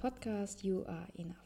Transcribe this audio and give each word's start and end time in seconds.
Podcast 0.00 0.64
You 0.64 0.82
Are 0.86 1.08
Enough. 1.18 1.36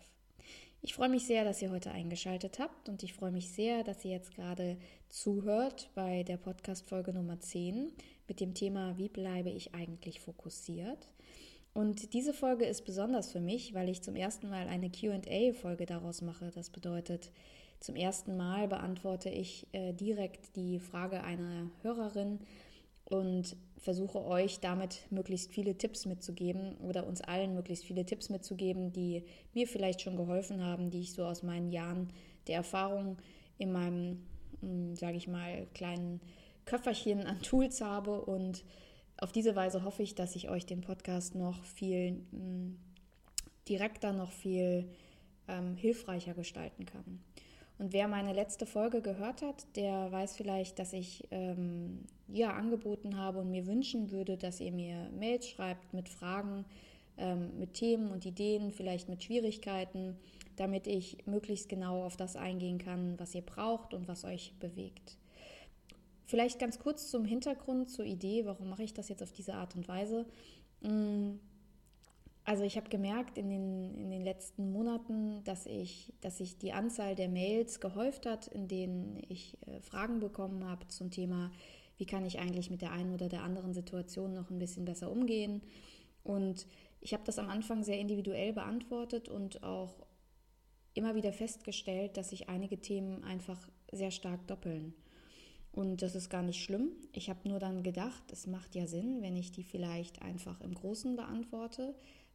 Ich 0.81 0.95
freue 0.95 1.09
mich 1.09 1.27
sehr, 1.27 1.45
dass 1.45 1.61
ihr 1.61 1.73
heute 1.73 1.91
eingeschaltet 1.91 2.61
habt 2.61 2.89
und 2.89 3.03
ich 3.03 3.13
freue 3.13 3.33
mich 3.33 3.51
sehr, 3.51 3.83
dass 3.83 4.05
ihr 4.05 4.13
jetzt 4.13 4.35
gerade 4.35 4.77
zuhört 5.09 5.91
bei 5.95 6.23
der 6.23 6.37
Podcast-Folge 6.37 7.13
Nummer 7.13 7.41
10 7.41 7.93
mit 8.29 8.41
dem 8.41 8.55
Thema 8.55 8.97
Wie 8.99 9.09
bleibe 9.09 9.51
ich 9.51 9.75
eigentlich 9.75 10.21
fokussiert? 10.21 11.09
Und 11.73 12.13
diese 12.13 12.33
Folge 12.33 12.65
ist 12.65 12.85
besonders 12.85 13.33
für 13.33 13.41
mich, 13.41 13.75
weil 13.75 13.89
ich 13.89 14.03
zum 14.03 14.15
ersten 14.15 14.49
Mal 14.49 14.69
eine 14.69 14.91
QA-Folge 14.91 15.87
daraus 15.87 16.23
mache. 16.23 16.53
Das 16.55 16.71
bedeutet, 16.71 17.33
zum 17.81 17.97
ersten 17.97 18.37
Mal 18.37 18.69
beantworte 18.69 19.29
ich 19.29 19.67
äh, 19.73 19.93
direkt 19.93 20.57
die 20.57 20.79
Frage 20.79 21.25
einer 21.25 21.71
Hörerin 21.83 22.39
und 23.05 23.57
versuche 23.77 24.25
euch 24.25 24.61
damit 24.61 25.01
möglichst 25.11 25.53
viele 25.53 25.77
Tipps 25.77 26.07
mitzugeben 26.07 26.77
oder 26.79 27.07
uns 27.07 27.21
allen 27.21 27.55
möglichst 27.55 27.85
viele 27.85 28.07
Tipps 28.07 28.31
mitzugeben, 28.31 28.93
die 28.93 29.25
mir 29.53 29.69
vielleicht 29.69 30.01
schon 30.01 30.17
geholfen 30.17 30.63
haben, 30.63 30.91
die 30.91 31.01
ich 31.01 31.13
so 31.13 31.25
aus 31.25 31.43
meinen 31.43 31.71
Jahren 31.71 32.09
der 32.47 32.57
Erfahrung 32.57 33.19
in 33.59 33.73
meinem, 33.73 34.25
hm, 34.61 34.97
sage 34.97 35.17
ich 35.17 35.29
mal, 35.29 35.67
kleinen 35.75 36.21
Köfferchen 36.65 37.27
an 37.27 37.41
Tools 37.43 37.81
habe. 37.81 38.21
Und 38.21 38.65
auf 39.19 39.33
diese 39.33 39.57
Weise 39.57 39.85
hoffe 39.85 40.03
ich, 40.03 40.15
dass 40.15 40.37
ich 40.37 40.49
euch 40.49 40.67
den 40.67 40.81
Podcast 40.81 41.35
noch 41.35 41.65
viel 41.65 42.23
hm, 42.31 42.79
direkter, 43.69 44.13
noch 44.13 44.33
viel 44.33 44.89
ähm, 45.49 45.77
hilfreicher 45.77 46.35
gestalten 46.35 46.87
kann. 46.87 47.21
Und 47.79 47.93
wer 47.93 48.07
meine 48.07 48.33
letzte 48.33 48.67
Folge 48.67 49.03
gehört 49.03 49.43
hat, 49.43 49.67
der 49.77 50.13
weiß 50.13 50.37
vielleicht, 50.37 50.79
dass 50.79 50.93
ich 50.93 51.27
ähm, 51.33 52.05
ja 52.29 52.53
angeboten 52.53 53.17
habe 53.17 53.41
und 53.41 53.51
mir 53.51 53.67
wünschen 53.67 54.11
würde, 54.13 54.37
dass 54.37 54.61
ihr 54.61 54.71
mir 54.71 55.11
Mails 55.19 55.49
schreibt 55.49 55.93
mit 55.93 56.09
Fragen, 56.09 56.65
ähm, 57.19 57.59
mit 57.59 57.75
Themen 57.75 58.11
und 58.13 58.27
Ideen, 58.27 58.71
vielleicht 58.71 59.09
mit 59.09 59.25
Schwierigkeiten, 59.25 60.17
damit 60.57 60.87
ich 60.87 61.27
möglichst 61.27 61.69
genau 61.69 62.05
auf 62.05 62.17
das 62.17 62.37
eingehen 62.37 62.79
kann, 62.79 63.19
was 63.19 63.35
ihr 63.35 63.43
braucht 63.43 63.93
und 63.93 64.07
was 64.07 64.25
euch 64.25 64.53
bewegt. 64.61 65.19
Vielleicht 66.27 66.59
ganz 66.59 66.79
kurz 66.79 67.11
zum 67.11 67.25
Hintergrund, 67.25 67.91
zur 67.91 68.05
Idee, 68.05 68.45
warum 68.47 68.71
mache 68.71 68.83
ich 68.83 68.95
das 68.95 69.09
jetzt 69.09 69.23
auf 69.23 69.33
diese 69.33 69.55
Art 69.55 69.77
und 69.77 69.89
Weise? 69.89 70.27
Hm, 70.83 71.39
also 72.45 72.63
ich 72.63 72.77
habe 72.77 72.91
gemerkt 72.91 73.39
in 73.39 73.49
den, 73.49 73.95
in 73.95 74.11
den 74.11 74.23
letzten 74.23 74.71
Monaten, 74.71 75.43
dass 75.45 75.65
ich, 75.67 76.13
dass 76.21 76.39
sich 76.39 76.59
die 76.59 76.73
Anzahl 76.73 77.15
der 77.15 77.29
Mails 77.29 77.81
gehäuft 77.81 78.27
hat, 78.27 78.49
in 78.49 78.69
denen 78.69 79.23
ich 79.29 79.57
äh, 79.67 79.81
Fragen 79.81 80.21
bekommen 80.21 80.69
habe 80.69 80.87
zum 80.89 81.11
Thema, 81.11 81.51
wie 81.97 82.07
kann 82.07 82.27
ich 82.27 82.39
eigentlich 82.39 82.71
mit 82.71 82.83
der 82.83 82.93
einen 82.93 83.15
oder 83.15 83.29
der 83.29 83.43
anderen 83.43 83.73
Situation 83.73 84.35
noch 84.35 84.51
ein 84.51 84.59
bisschen 84.59 84.85
besser 84.85 85.11
umgehen. 85.11 85.63
Und 86.23 86.67
ich 87.01 87.15
habe 87.15 87.25
das 87.25 87.39
am 87.39 87.49
Anfang 87.49 87.83
sehr 87.83 87.99
individuell 87.99 88.53
beantwortet 88.53 89.29
und 89.29 89.63
auch 89.63 89.95
immer 90.93 91.15
wieder 91.15 91.33
festgestellt, 91.33 92.17
dass 92.17 92.31
sich 92.31 92.49
einige 92.49 92.79
Themen 92.79 93.25
einfach 93.25 93.59
sehr 93.91 94.11
stark 94.11 94.47
doppeln. 94.47 94.95
Und 95.75 96.03
das 96.03 96.15
ist 96.15 96.31
gar 96.31 96.43
nicht 96.43 96.63
schlimm. 96.63 96.93
Ich 97.13 97.29
habe 97.29 97.49
nur 97.49 97.59
dann 97.59 97.83
gedacht, 97.83 98.23
es 98.31 98.47
macht 98.47 98.75
ja 98.75 98.87
Sinn, 98.87 99.23
wenn 99.23 99.37
ich 99.37 99.51
die 99.51 99.65
vielleicht 99.65 100.23
einfach 100.23 100.61
im 100.61 100.75
Großen 100.75 101.17
beantworte 101.17 101.95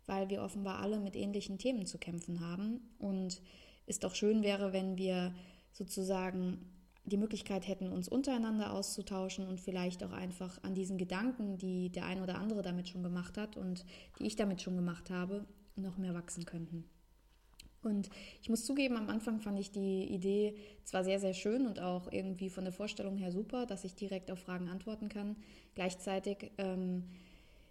weil 0.09 0.27
wir 0.29 0.41
offenbar 0.41 0.79
alle 0.79 0.99
mit 0.99 1.15
ähnlichen 1.15 1.59
Themen 1.59 1.85
zu 1.85 1.99
kämpfen 1.99 2.41
haben. 2.41 2.81
Und 2.97 3.41
es 3.85 3.99
doch 3.99 4.15
schön 4.15 4.43
wäre, 4.43 4.73
wenn 4.73 4.97
wir 4.97 5.33
sozusagen 5.71 6.65
die 7.05 7.17
Möglichkeit 7.17 7.67
hätten, 7.67 7.91
uns 7.91 8.09
untereinander 8.09 8.73
auszutauschen 8.73 9.47
und 9.47 9.61
vielleicht 9.61 10.03
auch 10.03 10.11
einfach 10.11 10.61
an 10.63 10.73
diesen 10.73 10.97
Gedanken, 10.97 11.57
die 11.57 11.91
der 11.91 12.05
ein 12.05 12.21
oder 12.21 12.39
andere 12.39 12.61
damit 12.61 12.89
schon 12.89 13.03
gemacht 13.03 13.37
hat 13.37 13.55
und 13.55 13.85
die 14.19 14.25
ich 14.25 14.35
damit 14.35 14.61
schon 14.61 14.75
gemacht 14.75 15.09
habe, 15.09 15.45
noch 15.75 15.97
mehr 15.97 16.13
wachsen 16.13 16.45
könnten. 16.45 16.85
Und 17.81 18.09
ich 18.41 18.49
muss 18.49 18.65
zugeben, 18.65 18.97
am 18.97 19.09
Anfang 19.09 19.39
fand 19.39 19.59
ich 19.59 19.71
die 19.71 20.03
Idee 20.03 20.55
zwar 20.83 21.03
sehr, 21.03 21.19
sehr 21.19 21.33
schön 21.33 21.65
und 21.65 21.79
auch 21.79 22.11
irgendwie 22.11 22.49
von 22.49 22.65
der 22.65 22.73
Vorstellung 22.73 23.17
her 23.17 23.31
super, 23.31 23.65
dass 23.65 23.83
ich 23.83 23.95
direkt 23.95 24.31
auf 24.31 24.39
Fragen 24.39 24.67
antworten 24.69 25.07
kann. 25.07 25.35
Gleichzeitig 25.75 26.51
ähm, 26.57 27.03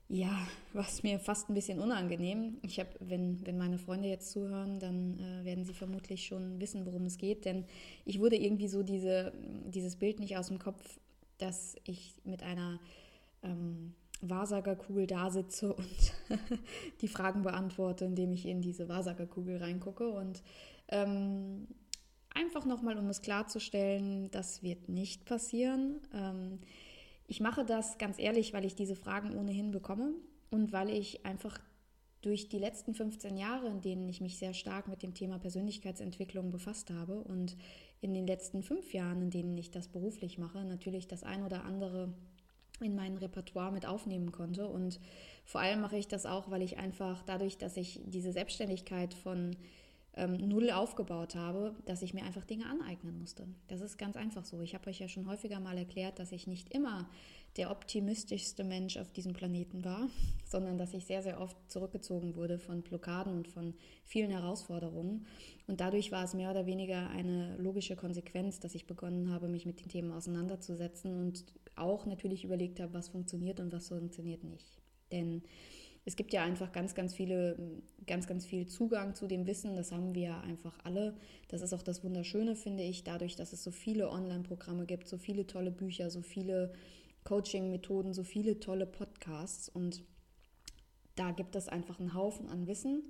ja, 0.08 0.30
war 0.72 0.86
es 0.86 1.02
mir 1.02 1.18
fast 1.18 1.48
ein 1.48 1.54
bisschen 1.54 1.78
unangenehm. 1.78 2.58
Ich 2.62 2.80
habe, 2.80 2.90
wenn, 3.00 3.44
wenn 3.46 3.58
meine 3.58 3.78
Freunde 3.78 4.08
jetzt 4.08 4.30
zuhören, 4.30 4.78
dann 4.80 5.18
äh, 5.18 5.44
werden 5.44 5.64
sie 5.64 5.74
vermutlich 5.74 6.26
schon 6.26 6.60
wissen, 6.60 6.86
worum 6.86 7.04
es 7.04 7.18
geht, 7.18 7.44
denn 7.44 7.64
ich 8.04 8.18
wurde 8.18 8.36
irgendwie 8.36 8.68
so 8.68 8.82
diese, 8.82 9.32
dieses 9.66 9.96
Bild 9.96 10.20
nicht 10.20 10.36
aus 10.36 10.48
dem 10.48 10.58
Kopf, 10.58 10.98
dass 11.36 11.76
ich 11.84 12.14
mit 12.24 12.42
einer 12.42 12.80
ähm, 13.42 13.94
Wahrsagerkugel 14.20 15.06
da 15.06 15.30
sitze 15.30 15.72
und 15.72 16.12
die 17.00 17.08
Fragen 17.08 17.42
beantworte, 17.42 18.04
indem 18.04 18.32
ich 18.32 18.46
in 18.46 18.60
diese 18.60 18.88
Wahrsagerkugel 18.88 19.58
reingucke 19.58 20.08
und 20.08 20.42
ähm, 20.88 21.68
einfach 22.34 22.64
nochmal, 22.64 22.98
um 22.98 23.08
es 23.08 23.22
klarzustellen, 23.22 24.30
das 24.30 24.62
wird 24.62 24.88
nicht 24.88 25.24
passieren. 25.24 26.00
Ähm, 26.14 26.58
ich 27.26 27.40
mache 27.40 27.64
das 27.64 27.98
ganz 27.98 28.18
ehrlich, 28.18 28.52
weil 28.52 28.64
ich 28.64 28.74
diese 28.74 28.96
Fragen 28.96 29.36
ohnehin 29.36 29.70
bekomme 29.70 30.14
und 30.50 30.72
weil 30.72 30.90
ich 30.90 31.26
einfach 31.26 31.60
durch 32.22 32.48
die 32.48 32.58
letzten 32.58 32.94
15 32.94 33.36
Jahre, 33.36 33.68
in 33.68 33.80
denen 33.80 34.08
ich 34.08 34.20
mich 34.20 34.38
sehr 34.38 34.54
stark 34.54 34.88
mit 34.88 35.02
dem 35.02 35.14
Thema 35.14 35.38
Persönlichkeitsentwicklung 35.38 36.50
befasst 36.50 36.90
habe 36.90 37.22
und 37.22 37.56
in 38.00 38.12
den 38.12 38.26
letzten 38.26 38.62
fünf 38.62 38.92
Jahren, 38.92 39.22
in 39.22 39.30
denen 39.30 39.56
ich 39.56 39.70
das 39.70 39.88
beruflich 39.88 40.38
mache, 40.38 40.64
natürlich 40.64 41.06
das 41.06 41.22
ein 41.22 41.44
oder 41.44 41.64
andere 41.64 42.12
in 42.80 42.94
mein 42.94 43.16
Repertoire 43.16 43.72
mit 43.72 43.86
aufnehmen 43.86 44.32
konnte. 44.32 44.68
Und 44.68 45.00
vor 45.44 45.60
allem 45.60 45.80
mache 45.80 45.96
ich 45.96 46.08
das 46.08 46.26
auch, 46.26 46.50
weil 46.50 46.62
ich 46.62 46.78
einfach 46.78 47.22
dadurch, 47.22 47.58
dass 47.58 47.76
ich 47.76 48.00
diese 48.04 48.32
Selbstständigkeit 48.32 49.14
von 49.14 49.56
ähm, 50.14 50.36
null 50.48 50.70
aufgebaut 50.70 51.34
habe, 51.34 51.74
dass 51.86 52.02
ich 52.02 52.12
mir 52.12 52.24
einfach 52.24 52.44
Dinge 52.44 52.66
aneignen 52.66 53.18
musste. 53.18 53.46
Das 53.68 53.80
ist 53.80 53.98
ganz 53.98 54.16
einfach 54.16 54.44
so. 54.44 54.60
Ich 54.60 54.74
habe 54.74 54.90
euch 54.90 54.98
ja 54.98 55.08
schon 55.08 55.28
häufiger 55.28 55.60
mal 55.60 55.78
erklärt, 55.78 56.18
dass 56.18 56.32
ich 56.32 56.46
nicht 56.46 56.72
immer 56.74 57.08
der 57.58 57.72
optimistischste 57.72 58.62
Mensch 58.62 58.96
auf 58.96 59.10
diesem 59.10 59.32
Planeten 59.34 59.84
war, 59.84 60.08
sondern 60.46 60.78
dass 60.78 60.94
ich 60.94 61.04
sehr, 61.04 61.22
sehr 61.22 61.40
oft 61.40 61.56
zurückgezogen 61.70 62.36
wurde 62.36 62.58
von 62.58 62.82
Blockaden 62.82 63.34
und 63.36 63.48
von 63.48 63.74
vielen 64.04 64.30
Herausforderungen. 64.30 65.26
Und 65.66 65.80
dadurch 65.80 66.10
war 66.12 66.24
es 66.24 66.32
mehr 66.32 66.50
oder 66.50 66.64
weniger 66.64 67.10
eine 67.10 67.56
logische 67.58 67.96
Konsequenz, 67.96 68.60
dass 68.60 68.74
ich 68.74 68.86
begonnen 68.86 69.30
habe, 69.30 69.48
mich 69.48 69.66
mit 69.66 69.80
den 69.80 69.88
Themen 69.88 70.12
auseinanderzusetzen 70.12 71.18
und 71.18 71.44
auch 71.74 72.06
natürlich 72.06 72.44
überlegt 72.44 72.80
habe, 72.80 72.94
was 72.94 73.08
funktioniert 73.08 73.60
und 73.60 73.72
was 73.72 73.88
funktioniert 73.88 74.44
nicht. 74.44 74.78
Denn 75.12 75.42
es 76.04 76.16
gibt 76.16 76.32
ja 76.32 76.42
einfach 76.42 76.72
ganz, 76.72 76.94
ganz 76.94 77.12
viele, 77.12 77.58
ganz, 78.06 78.26
ganz 78.26 78.46
viel 78.46 78.66
Zugang 78.66 79.14
zu 79.14 79.26
dem 79.26 79.46
Wissen. 79.46 79.76
Das 79.76 79.92
haben 79.92 80.14
wir 80.14 80.40
einfach 80.40 80.78
alle. 80.84 81.14
Das 81.48 81.60
ist 81.60 81.74
auch 81.74 81.82
das 81.82 82.02
Wunderschöne, 82.02 82.56
finde 82.56 82.82
ich, 82.82 83.04
dadurch, 83.04 83.36
dass 83.36 83.52
es 83.52 83.62
so 83.62 83.70
viele 83.70 84.08
Online-Programme 84.08 84.86
gibt, 84.86 85.06
so 85.06 85.18
viele 85.18 85.46
tolle 85.46 85.70
Bücher, 85.70 86.08
so 86.08 86.22
viele 86.22 86.72
Coaching-Methoden, 87.28 88.14
so 88.14 88.24
viele 88.24 88.58
tolle 88.58 88.86
Podcasts. 88.86 89.68
Und 89.68 90.02
da 91.14 91.30
gibt 91.30 91.56
es 91.56 91.68
einfach 91.68 92.00
einen 92.00 92.14
Haufen 92.14 92.48
an 92.48 92.66
Wissen. 92.66 93.02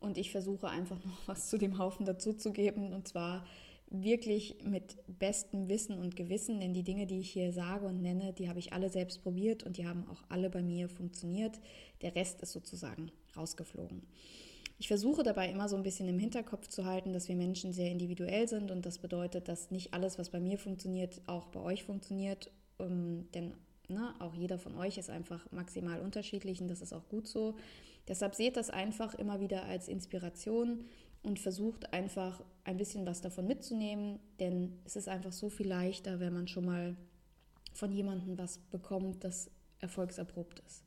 Und 0.00 0.18
ich 0.18 0.32
versuche 0.32 0.68
einfach 0.68 1.02
noch 1.04 1.18
was 1.26 1.48
zu 1.48 1.58
dem 1.58 1.78
Haufen 1.78 2.04
dazuzugeben. 2.04 2.92
Und 2.92 3.06
zwar 3.06 3.46
wirklich 3.88 4.56
mit 4.64 4.96
bestem 5.06 5.68
Wissen 5.68 5.98
und 5.98 6.16
Gewissen, 6.16 6.60
denn 6.60 6.72
die 6.72 6.82
Dinge, 6.82 7.06
die 7.06 7.20
ich 7.20 7.30
hier 7.30 7.52
sage 7.52 7.86
und 7.86 8.00
nenne, 8.00 8.32
die 8.32 8.48
habe 8.48 8.58
ich 8.58 8.72
alle 8.72 8.88
selbst 8.88 9.22
probiert 9.22 9.62
und 9.64 9.76
die 9.76 9.86
haben 9.86 10.08
auch 10.08 10.22
alle 10.28 10.50
bei 10.50 10.62
mir 10.62 10.88
funktioniert. 10.88 11.60
Der 12.00 12.14
Rest 12.14 12.40
ist 12.40 12.52
sozusagen 12.52 13.12
rausgeflogen. 13.36 14.02
Ich 14.78 14.88
versuche 14.88 15.22
dabei 15.22 15.48
immer 15.50 15.68
so 15.68 15.76
ein 15.76 15.82
bisschen 15.82 16.08
im 16.08 16.18
Hinterkopf 16.18 16.66
zu 16.68 16.86
halten, 16.86 17.12
dass 17.12 17.28
wir 17.28 17.36
Menschen 17.36 17.72
sehr 17.72 17.90
individuell 17.90 18.48
sind 18.48 18.70
und 18.70 18.84
das 18.84 18.98
bedeutet, 18.98 19.46
dass 19.46 19.70
nicht 19.70 19.94
alles, 19.94 20.18
was 20.18 20.30
bei 20.30 20.40
mir 20.40 20.58
funktioniert, 20.58 21.20
auch 21.26 21.48
bei 21.48 21.60
euch 21.60 21.84
funktioniert, 21.84 22.50
ähm, 22.82 23.28
denn 23.32 23.54
ne, 23.88 24.14
auch 24.18 24.34
jeder 24.34 24.58
von 24.58 24.76
euch 24.76 24.98
ist 24.98 25.10
einfach 25.10 25.50
maximal 25.52 26.00
unterschiedlich 26.00 26.60
und 26.60 26.68
das 26.68 26.82
ist 26.82 26.92
auch 26.92 27.08
gut 27.08 27.26
so. 27.26 27.56
Deshalb 28.08 28.34
seht 28.34 28.56
das 28.56 28.70
einfach 28.70 29.14
immer 29.14 29.40
wieder 29.40 29.64
als 29.64 29.88
Inspiration 29.88 30.84
und 31.22 31.38
versucht 31.38 31.92
einfach 31.92 32.42
ein 32.64 32.76
bisschen 32.76 33.06
was 33.06 33.20
davon 33.20 33.46
mitzunehmen, 33.46 34.18
denn 34.40 34.78
es 34.84 34.96
ist 34.96 35.08
einfach 35.08 35.32
so 35.32 35.48
viel 35.48 35.68
leichter, 35.68 36.18
wenn 36.20 36.32
man 36.32 36.48
schon 36.48 36.66
mal 36.66 36.96
von 37.72 37.92
jemandem 37.92 38.36
was 38.38 38.58
bekommt, 38.58 39.24
das 39.24 39.50
erfolgserprobt 39.80 40.60
ist. 40.66 40.84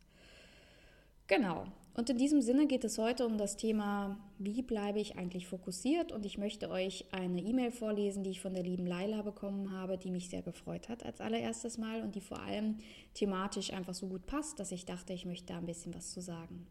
Genau. 1.28 1.66
Und 1.96 2.10
in 2.10 2.18
diesem 2.18 2.42
Sinne 2.42 2.68
geht 2.68 2.84
es 2.84 2.98
heute 2.98 3.26
um 3.26 3.38
das 3.38 3.56
Thema, 3.56 4.20
wie 4.38 4.62
bleibe 4.62 5.00
ich 5.00 5.16
eigentlich 5.16 5.48
fokussiert? 5.48 6.12
Und 6.12 6.26
ich 6.26 6.38
möchte 6.38 6.70
euch 6.70 7.06
eine 7.14 7.42
E-Mail 7.42 7.72
vorlesen, 7.72 8.22
die 8.22 8.32
ich 8.32 8.42
von 8.42 8.54
der 8.54 8.64
lieben 8.64 8.86
Laila 8.86 9.22
bekommen 9.22 9.72
habe, 9.72 9.98
die 9.98 10.12
mich 10.12 10.28
sehr 10.28 10.42
gefreut 10.42 10.90
hat 10.90 11.06
als 11.06 11.22
allererstes 11.22 11.78
Mal 11.78 12.02
und 12.02 12.16
die 12.16 12.22
vor 12.22 12.42
allem 12.42 12.80
thematisch 13.14 13.72
einfach 13.72 13.94
so 13.94 14.08
gut 14.08 14.26
passt, 14.26 14.60
dass 14.60 14.74
ich 14.74 14.84
dachte, 14.84 15.14
ich 15.14 15.26
möchte 15.26 15.54
da 15.54 15.58
ein 15.58 15.66
bisschen 15.66 15.94
was 15.94 16.12
zu 16.12 16.20
sagen. 16.20 16.68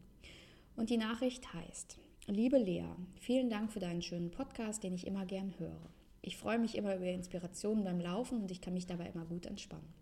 Und 0.77 0.91
die 0.91 0.99
Nachricht 0.99 1.55
heißt, 1.55 1.97
liebe 2.27 2.59
Lea, 2.59 2.85
vielen 3.19 3.49
Dank 3.49 3.73
für 3.73 3.81
deinen 3.81 4.03
schönen 4.03 4.31
Podcast, 4.31 4.83
den 4.83 4.93
ich 4.93 5.07
immer 5.07 5.25
gern 5.25 5.55
höre. 5.59 5.89
Ich 6.21 6.37
freue 6.37 6.59
mich 6.59 6.77
immer 6.77 6.97
über 6.97 7.07
Inspirationen 7.07 7.83
beim 7.83 8.01
Laufen 8.01 8.43
und 8.43 8.51
ich 8.51 8.61
kann 8.61 8.75
mich 8.75 8.87
dabei 8.87 9.07
immer 9.07 9.25
gut 9.25 9.47
entspannen. 9.47 9.95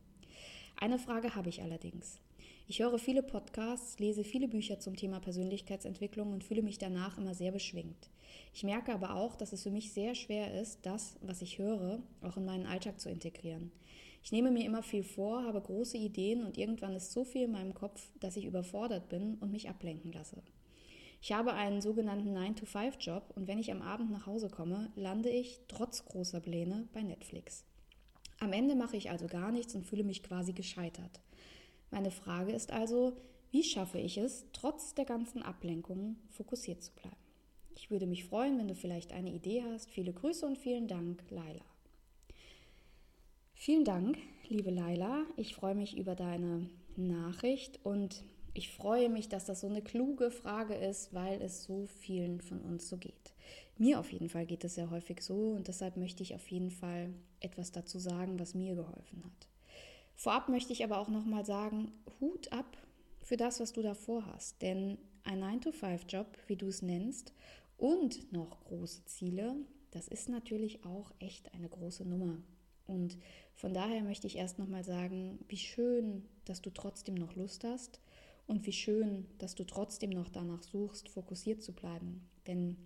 Eine 0.81 0.99
Frage 0.99 1.37
habe 1.37 1.49
ich 1.49 1.63
allerdings. 1.63 2.19
Ich 2.69 2.81
höre 2.81 2.99
viele 2.99 3.23
Podcasts, 3.23 3.99
lese 3.99 4.23
viele 4.23 4.47
Bücher 4.47 4.79
zum 4.79 4.95
Thema 4.95 5.19
Persönlichkeitsentwicklung 5.19 6.33
und 6.33 6.45
fühle 6.45 6.63
mich 6.63 6.79
danach 6.79 7.19
immer 7.19 7.35
sehr 7.35 7.51
beschwingt. 7.51 8.09
Ich 8.55 8.63
merke 8.63 8.95
aber 8.95 9.17
auch, 9.17 9.35
dass 9.35 9.53
es 9.53 9.65
für 9.65 9.71
mich 9.71 9.93
sehr 9.93 10.15
schwer 10.15 10.61
ist, 10.61 10.79
das, 10.87 11.17
was 11.23 11.43
ich 11.43 11.59
höre, 11.59 12.01
auch 12.23 12.37
in 12.37 12.45
meinen 12.45 12.67
Alltag 12.67 13.01
zu 13.01 13.11
integrieren. 13.11 13.73
Ich 14.23 14.31
nehme 14.31 14.53
mir 14.53 14.65
immer 14.65 14.85
viel 14.85 15.03
vor, 15.03 15.43
habe 15.43 15.61
große 15.61 15.97
Ideen 15.97 16.45
und 16.45 16.57
irgendwann 16.57 16.95
ist 16.95 17.13
so 17.13 17.25
viel 17.25 17.43
in 17.43 17.53
meinem 17.53 17.75
Kopf, 17.75 18.01
dass 18.21 18.37
ich 18.37 18.45
überfordert 18.45 19.09
bin 19.09 19.35
und 19.41 19.51
mich 19.51 19.69
ablenken 19.69 20.13
lasse. 20.13 20.41
Ich 21.21 21.33
habe 21.33 21.55
einen 21.55 21.81
sogenannten 21.81 22.37
9-to-5-Job 22.37 23.33
und 23.35 23.49
wenn 23.49 23.59
ich 23.59 23.73
am 23.73 23.83
Abend 23.83 24.11
nach 24.13 24.27
Hause 24.27 24.49
komme, 24.49 24.93
lande 24.95 25.31
ich 25.31 25.61
trotz 25.67 26.05
großer 26.05 26.41
Pläne 26.41 26.89
bei 26.93 27.03
Netflix. 27.03 27.65
Am 28.39 28.53
Ende 28.53 28.77
mache 28.77 28.97
ich 28.97 29.11
also 29.11 29.27
gar 29.27 29.51
nichts 29.51 29.75
und 29.75 29.87
fühle 29.87 30.05
mich 30.05 30.23
quasi 30.23 30.53
gescheitert. 30.53 31.21
Meine 31.93 32.11
Frage 32.11 32.53
ist 32.53 32.73
also, 32.73 33.13
wie 33.51 33.63
schaffe 33.63 33.99
ich 33.99 34.17
es, 34.17 34.47
trotz 34.55 34.95
der 34.95 35.05
ganzen 35.05 35.43
Ablenkungen 35.43 36.17
fokussiert 36.31 36.83
zu 36.83 36.91
bleiben? 36.95 37.15
Ich 37.77 37.91
würde 37.91 38.07
mich 38.07 38.25
freuen, 38.25 38.59
wenn 38.59 38.69
du 38.69 38.75
vielleicht 38.75 39.13
eine 39.13 39.31
Idee 39.31 39.63
hast. 39.63 39.91
Viele 39.91 40.15
Grüße 40.15 40.47
und 40.47 40.57
vielen 40.57 40.89
Dank, 40.89 41.23
Laila. 41.29 41.65
Vielen 43.53 43.85
Dank, 43.85 44.17
liebe 44.49 44.71
Laila. 44.71 45.27
Ich 45.37 45.55
freue 45.55 45.75
mich 45.75 45.99
über 45.99 46.15
deine 46.15 46.71
Nachricht 46.97 47.79
und 47.85 48.25
ich 48.55 48.71
freue 48.71 49.11
mich, 49.11 49.29
dass 49.29 49.45
das 49.45 49.61
so 49.61 49.67
eine 49.67 49.83
kluge 49.83 50.31
Frage 50.31 50.75
ist, 50.75 51.13
weil 51.13 51.43
es 51.43 51.63
so 51.63 51.85
vielen 51.85 52.41
von 52.41 52.63
uns 52.63 52.89
so 52.89 52.97
geht. 52.97 53.35
Mir 53.77 54.01
auf 54.01 54.11
jeden 54.13 54.31
Fall 54.31 54.47
geht 54.47 54.65
es 54.65 54.77
sehr 54.77 54.91
häufig 54.91 55.21
so 55.21 55.51
und 55.51 55.69
deshalb 55.69 55.99
möchte 55.99 56.23
ich 56.23 56.35
auf 56.35 56.49
jeden 56.49 56.71
Fall 56.71 57.13
etwas 57.41 57.71
dazu 57.71 57.99
sagen, 57.99 58.39
was 58.39 58.55
mir 58.55 58.75
geholfen 58.75 59.23
hat. 59.25 59.52
Vorab 60.15 60.49
möchte 60.49 60.73
ich 60.73 60.85
aber 60.85 60.99
auch 60.99 61.09
nochmal 61.09 61.45
sagen, 61.45 61.93
Hut 62.21 62.53
ab 62.53 62.77
für 63.23 63.37
das, 63.37 63.61
was 63.61 63.73
du 63.73 63.83
davor 63.83 64.27
hast. 64.27 64.63
Denn 64.63 64.99
ein 65.25 65.43
9-to-5-Job, 65.43 66.27
wie 66.47 66.57
du 66.57 66.67
es 66.67 66.83
nennst, 66.83 67.33
und 67.77 68.33
noch 68.33 68.65
große 68.65 69.05
Ziele, 69.07 69.57
das 69.91 70.07
ist 70.07 70.29
natürlich 70.29 70.85
auch 70.85 71.13
echt 71.19 71.53
eine 71.53 71.69
große 71.69 72.05
Nummer. 72.05 72.37
Und 72.87 73.19
von 73.55 73.75
daher 73.75 74.03
möchte 74.03 74.27
ich 74.27 74.37
erst 74.37 74.59
nochmal 74.59 74.85
sagen, 74.85 75.41
wie 75.49 75.57
schön, 75.57 76.29
dass 76.45 76.63
du 76.63 76.71
trotzdem 76.71 77.15
noch 77.15 77.35
Lust 77.35 77.65
hast 77.65 78.01
und 78.47 78.67
wie 78.67 78.73
schön, 78.73 79.27
dass 79.39 79.55
du 79.55 79.65
trotzdem 79.65 80.11
noch 80.11 80.29
danach 80.29 80.63
suchst, 80.63 81.09
fokussiert 81.09 81.63
zu 81.63 81.73
bleiben. 81.73 82.29
Denn 82.47 82.77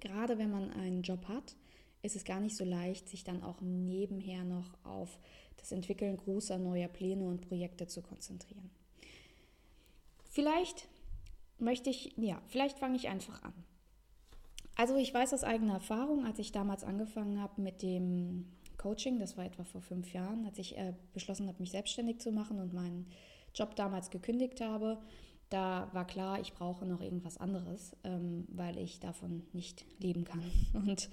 gerade 0.00 0.38
wenn 0.38 0.50
man 0.50 0.70
einen 0.70 1.02
Job 1.02 1.26
hat, 1.28 1.56
ist 2.02 2.16
es 2.16 2.24
gar 2.24 2.40
nicht 2.40 2.56
so 2.56 2.64
leicht, 2.64 3.08
sich 3.08 3.24
dann 3.24 3.42
auch 3.42 3.60
nebenher 3.60 4.44
noch 4.44 4.76
auf 4.84 5.18
das 5.64 5.72
Entwickeln 5.72 6.16
großer 6.18 6.58
neuer 6.58 6.88
Pläne 6.88 7.26
und 7.26 7.40
Projekte 7.40 7.86
zu 7.86 8.02
konzentrieren. 8.02 8.70
Vielleicht 10.30 10.88
möchte 11.58 11.88
ich, 11.88 12.12
ja, 12.16 12.40
vielleicht 12.48 12.78
fange 12.78 12.96
ich 12.96 13.08
einfach 13.08 13.42
an. 13.42 13.54
Also 14.76 14.96
ich 14.96 15.14
weiß 15.14 15.32
aus 15.32 15.44
eigener 15.44 15.74
Erfahrung, 15.74 16.26
als 16.26 16.38
ich 16.38 16.52
damals 16.52 16.84
angefangen 16.84 17.40
habe 17.40 17.62
mit 17.62 17.80
dem 17.82 18.46
Coaching, 18.76 19.18
das 19.18 19.38
war 19.38 19.46
etwa 19.46 19.64
vor 19.64 19.80
fünf 19.80 20.12
Jahren, 20.12 20.44
als 20.44 20.58
ich 20.58 20.76
äh, 20.76 20.92
beschlossen 21.14 21.46
habe, 21.48 21.60
mich 21.60 21.70
selbstständig 21.70 22.18
zu 22.20 22.30
machen 22.30 22.60
und 22.60 22.74
meinen 22.74 23.06
Job 23.54 23.74
damals 23.76 24.10
gekündigt 24.10 24.60
habe, 24.60 24.98
da 25.48 25.88
war 25.92 26.06
klar, 26.06 26.40
ich 26.40 26.52
brauche 26.52 26.84
noch 26.84 27.00
irgendwas 27.00 27.38
anderes, 27.38 27.96
ähm, 28.02 28.44
weil 28.48 28.76
ich 28.76 29.00
davon 29.00 29.44
nicht 29.52 29.86
leben 29.98 30.24
kann. 30.24 30.42
Und 30.74 31.08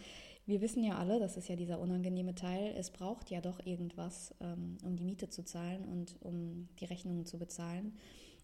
wir 0.52 0.60
wissen 0.60 0.84
ja 0.84 0.98
alle, 0.98 1.18
das 1.18 1.38
ist 1.38 1.48
ja 1.48 1.56
dieser 1.56 1.80
unangenehme 1.80 2.36
Teil, 2.36 2.74
es 2.78 2.92
braucht 2.92 3.32
ja 3.32 3.40
doch 3.40 3.66
irgendwas, 3.66 4.36
ähm, 4.42 4.78
um 4.84 4.98
die 4.98 5.06
Miete 5.06 5.30
zu 5.30 5.44
zahlen 5.46 5.86
und 5.86 6.18
um 6.20 6.68
die 6.82 6.86
Rechnungen 6.86 7.26
zu 7.26 7.40
bezahlen. 7.40 7.94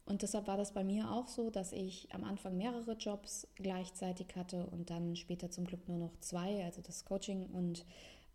Und 0.05 0.21
deshalb 0.21 0.47
war 0.47 0.55
das 0.55 0.73
bei 0.73 0.85
mir 0.85 1.11
auch 1.11 1.27
so, 1.27 1.49
dass 1.49 1.73
ich 1.73 2.07
am 2.13 2.23
Anfang 2.23 2.55
mehrere 2.55 2.93
Jobs 2.93 3.45
gleichzeitig 3.55 4.27
hatte 4.37 4.67
und 4.67 4.89
dann 4.89 5.17
später 5.17 5.51
zum 5.51 5.65
Glück 5.65 5.85
nur 5.89 5.97
noch 5.97 6.17
zwei, 6.21 6.63
also 6.63 6.81
das 6.81 7.03
Coaching 7.03 7.45
und, 7.47 7.85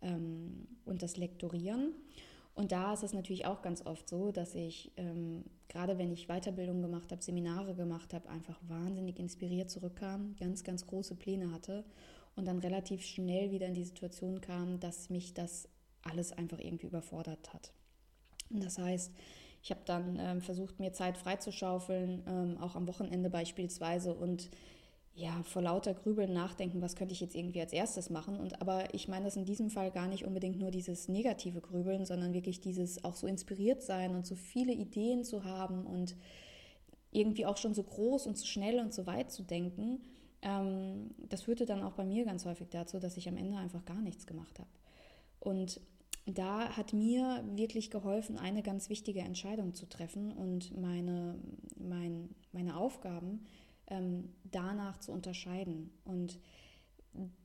ähm, 0.03 0.67
und 0.85 1.01
das 1.01 1.17
Lektorieren. 1.17 1.95
Und 2.53 2.71
da 2.71 2.93
ist 2.93 3.01
es 3.01 3.13
natürlich 3.13 3.47
auch 3.47 3.63
ganz 3.63 3.83
oft 3.87 4.07
so, 4.07 4.31
dass 4.31 4.53
ich, 4.53 4.91
ähm, 4.97 5.45
gerade 5.67 5.97
wenn 5.97 6.11
ich 6.11 6.27
Weiterbildung 6.27 6.83
gemacht 6.83 7.11
habe, 7.11 7.23
Seminare 7.23 7.73
gemacht 7.73 8.13
habe, 8.13 8.29
einfach 8.29 8.59
wahnsinnig 8.67 9.17
inspiriert 9.17 9.71
zurückkam, 9.71 10.35
ganz, 10.39 10.63
ganz 10.63 10.85
große 10.85 11.15
Pläne 11.15 11.51
hatte 11.51 11.83
und 12.35 12.45
dann 12.45 12.59
relativ 12.59 13.03
schnell 13.03 13.51
wieder 13.51 13.67
in 13.67 13.73
die 13.73 13.83
Situation 13.83 14.41
kam, 14.41 14.79
dass 14.79 15.09
mich 15.09 15.33
das 15.33 15.67
alles 16.01 16.31
einfach 16.31 16.59
irgendwie 16.59 16.87
überfordert 16.87 17.53
hat. 17.53 17.71
Und 18.49 18.63
das 18.63 18.77
heißt, 18.77 19.11
ich 19.61 19.71
habe 19.71 19.81
dann 19.85 20.19
ähm, 20.19 20.41
versucht, 20.41 20.79
mir 20.79 20.91
Zeit 20.93 21.17
freizuschaufeln, 21.17 22.23
ähm, 22.27 22.57
auch 22.59 22.75
am 22.75 22.87
Wochenende 22.87 23.29
beispielsweise 23.29 24.13
und 24.13 24.49
ja, 25.15 25.43
vor 25.43 25.61
lauter 25.61 25.93
Grübeln 25.93 26.33
nachdenken, 26.33 26.81
was 26.81 26.95
könnte 26.95 27.13
ich 27.13 27.21
jetzt 27.21 27.35
irgendwie 27.35 27.61
als 27.61 27.71
erstes 27.71 28.09
machen. 28.09 28.35
Und 28.35 28.61
aber 28.61 28.93
ich 28.95 29.07
meine 29.07 29.25
das 29.25 29.35
in 29.35 29.45
diesem 29.45 29.69
Fall 29.69 29.91
gar 29.91 30.07
nicht 30.07 30.25
unbedingt 30.25 30.59
nur 30.59 30.71
dieses 30.71 31.07
negative 31.07 31.61
Grübeln, 31.61 32.05
sondern 32.05 32.33
wirklich 32.33 32.61
dieses 32.61 33.03
auch 33.03 33.15
so 33.15 33.27
inspiriert 33.27 33.83
sein 33.83 34.15
und 34.15 34.25
so 34.25 34.35
viele 34.35 34.73
Ideen 34.73 35.23
zu 35.23 35.43
haben 35.43 35.85
und 35.85 36.15
irgendwie 37.11 37.45
auch 37.45 37.57
schon 37.57 37.75
so 37.75 37.83
groß 37.83 38.25
und 38.25 38.39
so 38.39 38.45
schnell 38.47 38.79
und 38.79 38.91
so 38.91 39.05
weit 39.05 39.31
zu 39.31 39.43
denken 39.43 40.01
ähm, 40.43 41.11
das 41.29 41.43
führte 41.43 41.65
dann 41.65 41.81
auch 41.81 41.93
bei 41.93 42.05
mir 42.05 42.25
ganz 42.25 42.45
häufig 42.45 42.69
dazu, 42.69 42.99
dass 42.99 43.17
ich 43.17 43.27
am 43.27 43.37
Ende 43.37 43.57
einfach 43.57 43.85
gar 43.85 44.01
nichts 44.01 44.27
gemacht 44.27 44.59
habe. 44.59 44.69
Und 45.39 45.81
da 46.25 46.69
hat 46.77 46.93
mir 46.93 47.43
wirklich 47.55 47.89
geholfen, 47.89 48.37
eine 48.37 48.63
ganz 48.63 48.89
wichtige 48.89 49.21
Entscheidung 49.21 49.73
zu 49.73 49.87
treffen 49.87 50.31
und 50.31 50.79
meine, 50.79 51.35
mein, 51.75 52.29
meine 52.51 52.77
Aufgaben 52.77 53.45
ähm, 53.87 54.29
danach 54.43 54.97
zu 54.99 55.11
unterscheiden. 55.11 55.91
Und 56.05 56.39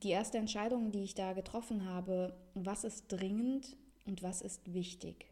die 0.03 0.09
erste 0.09 0.37
Entscheidung, 0.37 0.91
die 0.91 1.03
ich 1.03 1.13
da 1.13 1.33
getroffen 1.33 1.85
habe, 1.85 2.33
was 2.53 2.83
ist 2.83 3.05
dringend 3.09 3.75
und 4.05 4.23
was 4.23 4.41
ist 4.41 4.73
wichtig. 4.73 5.25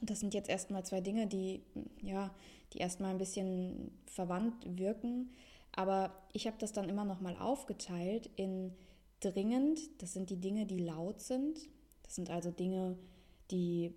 Und 0.00 0.10
das 0.10 0.20
sind 0.20 0.34
jetzt 0.34 0.48
erstmal 0.48 0.84
zwei 0.84 1.00
Dinge, 1.00 1.26
die, 1.26 1.62
ja, 2.02 2.34
die 2.72 2.78
erstmal 2.78 3.10
ein 3.10 3.18
bisschen 3.18 3.92
verwandt 4.06 4.54
wirken. 4.78 5.30
Aber 5.76 6.12
ich 6.32 6.46
habe 6.46 6.56
das 6.58 6.72
dann 6.72 6.88
immer 6.88 7.04
noch 7.04 7.20
mal 7.20 7.36
aufgeteilt 7.36 8.28
in 8.34 8.74
dringend, 9.20 9.78
das 10.02 10.12
sind 10.12 10.30
die 10.30 10.40
Dinge, 10.40 10.66
die 10.66 10.78
laut 10.78 11.20
sind. 11.20 11.58
Das 12.02 12.14
sind 12.14 12.30
also 12.30 12.50
Dinge, 12.50 12.96
die 13.50 13.94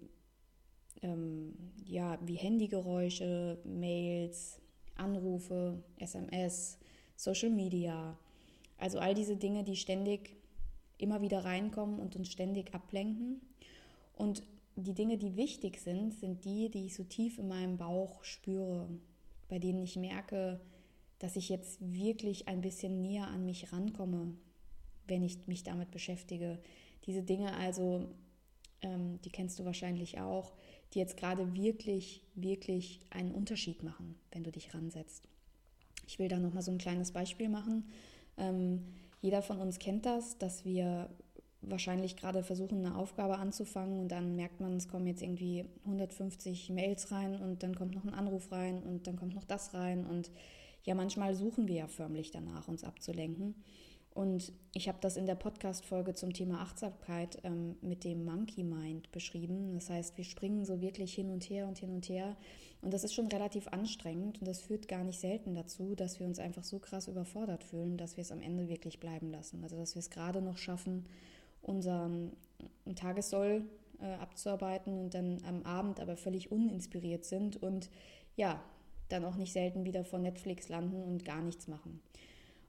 ähm, 1.01 1.55
ja 1.85 2.19
wie 2.21 2.35
Handygeräusche, 2.35 3.59
Mails, 3.63 4.61
Anrufe, 4.95 5.81
SMS, 5.97 6.77
Social 7.15 7.49
Media. 7.49 8.17
Also 8.77 8.99
all 8.99 9.13
diese 9.13 9.37
Dinge, 9.37 9.63
die 9.63 9.75
ständig 9.75 10.35
immer 10.97 11.21
wieder 11.21 11.45
reinkommen 11.45 11.99
und 11.99 12.15
uns 12.15 12.29
ständig 12.29 12.73
ablenken. 12.73 13.41
Und 14.15 14.43
die 14.75 14.93
Dinge, 14.93 15.17
die 15.17 15.37
wichtig 15.37 15.79
sind, 15.79 16.13
sind 16.13 16.43
die, 16.43 16.69
die 16.69 16.87
ich 16.87 16.95
so 16.95 17.03
tief 17.03 17.37
in 17.39 17.47
meinem 17.47 17.77
Bauch 17.77 18.23
spüre, 18.23 18.89
bei 19.47 19.59
denen 19.59 19.81
ich 19.81 19.95
merke, 19.95 20.59
dass 21.19 21.35
ich 21.35 21.49
jetzt 21.49 21.77
wirklich 21.81 22.47
ein 22.47 22.61
bisschen 22.61 23.01
näher 23.01 23.27
an 23.27 23.45
mich 23.45 23.71
rankomme, 23.71 24.33
wenn 25.07 25.23
ich 25.23 25.47
mich 25.47 25.63
damit 25.63 25.91
beschäftige. 25.91 26.59
Diese 27.05 27.23
Dinge 27.23 27.53
also, 27.55 28.09
ähm, 28.81 29.19
die 29.21 29.29
kennst 29.29 29.59
du 29.59 29.65
wahrscheinlich 29.65 30.19
auch, 30.19 30.53
die 30.93 30.99
jetzt 30.99 31.17
gerade 31.17 31.53
wirklich, 31.53 32.23
wirklich 32.35 32.99
einen 33.09 33.31
Unterschied 33.31 33.83
machen, 33.83 34.15
wenn 34.31 34.43
du 34.43 34.51
dich 34.51 34.73
ransetzt. 34.73 35.27
Ich 36.07 36.17
will 36.17 36.27
da 36.27 36.39
nochmal 36.39 36.63
so 36.63 36.71
ein 36.71 36.77
kleines 36.77 37.11
Beispiel 37.11 37.49
machen. 37.49 37.89
Ähm, 38.37 38.85
jeder 39.21 39.41
von 39.41 39.59
uns 39.59 39.77
kennt 39.79 40.05
das, 40.05 40.37
dass 40.37 40.65
wir 40.65 41.09
wahrscheinlich 41.61 42.15
gerade 42.15 42.41
versuchen, 42.41 42.85
eine 42.85 42.95
Aufgabe 42.95 43.37
anzufangen 43.37 43.99
und 43.99 44.07
dann 44.09 44.35
merkt 44.35 44.61
man, 44.61 44.77
es 44.77 44.87
kommen 44.87 45.07
jetzt 45.07 45.21
irgendwie 45.21 45.65
150 45.83 46.69
Mails 46.69 47.11
rein 47.11 47.35
und 47.35 47.63
dann 47.63 47.75
kommt 47.75 47.95
noch 47.95 48.05
ein 48.05 48.13
Anruf 48.13 48.51
rein 48.51 48.81
und 48.81 49.07
dann 49.07 49.17
kommt 49.17 49.35
noch 49.35 49.43
das 49.43 49.73
rein 49.73 50.05
und 50.05 50.31
ja, 50.89 50.95
manchmal 50.95 51.35
suchen 51.35 51.67
wir 51.67 51.75
ja 51.75 51.87
förmlich 51.87 52.31
danach, 52.31 52.67
uns 52.67 52.83
abzulenken. 52.83 53.53
Und 54.15 54.51
ich 54.73 54.87
habe 54.87 54.97
das 54.99 55.17
in 55.17 55.27
der 55.27 55.35
Podcast-Folge 55.35 56.15
zum 56.15 56.33
Thema 56.33 56.61
Achtsamkeit 56.61 57.37
ähm, 57.43 57.75
mit 57.81 58.03
dem 58.03 58.25
Monkey 58.25 58.63
Mind 58.63 59.11
beschrieben. 59.11 59.75
Das 59.75 59.91
heißt, 59.91 60.17
wir 60.17 60.23
springen 60.23 60.65
so 60.65 60.81
wirklich 60.81 61.13
hin 61.13 61.29
und 61.29 61.43
her 61.43 61.67
und 61.67 61.77
hin 61.77 61.91
und 61.91 62.09
her. 62.09 62.35
Und 62.81 62.91
das 62.91 63.03
ist 63.03 63.13
schon 63.13 63.27
relativ 63.27 63.67
anstrengend 63.67 64.39
und 64.39 64.47
das 64.47 64.61
führt 64.61 64.87
gar 64.87 65.03
nicht 65.03 65.19
selten 65.19 65.53
dazu, 65.53 65.93
dass 65.93 66.19
wir 66.19 66.25
uns 66.25 66.39
einfach 66.39 66.63
so 66.63 66.79
krass 66.79 67.07
überfordert 67.07 67.63
fühlen, 67.63 67.95
dass 67.95 68.17
wir 68.17 68.23
es 68.23 68.31
am 68.31 68.41
Ende 68.41 68.67
wirklich 68.67 68.99
bleiben 68.99 69.29
lassen. 69.29 69.61
Also, 69.61 69.77
dass 69.77 69.93
wir 69.93 69.99
es 69.99 70.09
gerade 70.09 70.41
noch 70.41 70.57
schaffen, 70.57 71.05
unseren 71.61 72.31
Tagessoll 72.95 73.61
äh, 74.01 74.13
abzuarbeiten 74.15 74.97
und 74.97 75.13
dann 75.13 75.37
am 75.45 75.61
Abend 75.67 75.99
aber 75.99 76.17
völlig 76.17 76.51
uninspiriert 76.51 77.25
sind 77.25 77.61
und 77.61 77.91
ja, 78.37 78.59
dann 79.09 79.25
auch 79.25 79.35
nicht 79.35 79.53
selten 79.53 79.85
wieder 79.85 80.03
vor 80.05 80.19
Netflix 80.19 80.69
landen 80.69 81.03
und 81.03 81.25
gar 81.25 81.41
nichts 81.41 81.67
machen. 81.67 82.01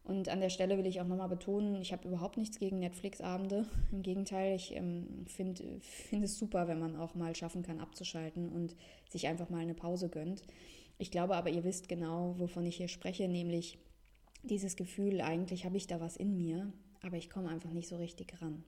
Und 0.03 0.29
an 0.29 0.41
der 0.41 0.51
Stelle 0.51 0.77
will 0.79 0.87
ich 0.87 1.01
auch 1.01 1.07
nochmal 1.07 1.29
betonen, 1.29 1.81
ich 1.81 1.93
habe 1.93 2.09
überhaupt 2.09 2.37
nichts 2.37 2.59
gegen 2.59 2.79
Netflix-Abende. 2.79 3.67
Im 3.93 4.03
Gegenteil, 4.03 4.57
ich 4.57 4.75
ähm, 4.75 5.25
finde 5.27 5.63
find 5.81 6.25
es 6.25 6.39
super, 6.39 6.67
wenn 6.69 6.81
man 6.81 6.97
auch 6.97 7.15
mal 7.15 7.37
schaffen 7.37 7.63
kann, 7.63 7.79
abzuschalten 7.79 8.49
und 8.49 8.75
sich 9.09 9.29
einfach 9.29 9.51
mal 9.51 9.61
eine 9.61 9.75
Pause 9.75 10.09
gönnt. 10.09 10.43
Ich 10.99 11.11
glaube 11.11 11.37
aber, 11.37 11.51
ihr 11.51 11.65
wisst 11.65 11.89
genau, 11.89 12.35
wovon 12.39 12.67
ich 12.67 12.77
hier 12.77 12.89
spreche, 12.89 13.29
nämlich 13.29 13.79
dieses 14.43 14.77
Gefühl, 14.77 15.21
eigentlich 15.21 15.65
habe 15.65 15.77
ich 15.77 15.87
da 15.87 16.01
was 16.01 16.17
in 16.17 16.37
mir, 16.37 16.73
aber 17.03 17.17
ich 17.17 17.31
komme 17.31 17.49
einfach 17.49 17.73
nicht 17.73 17.89
so 17.89 17.97
richtig 17.97 18.41
ran. 18.41 18.65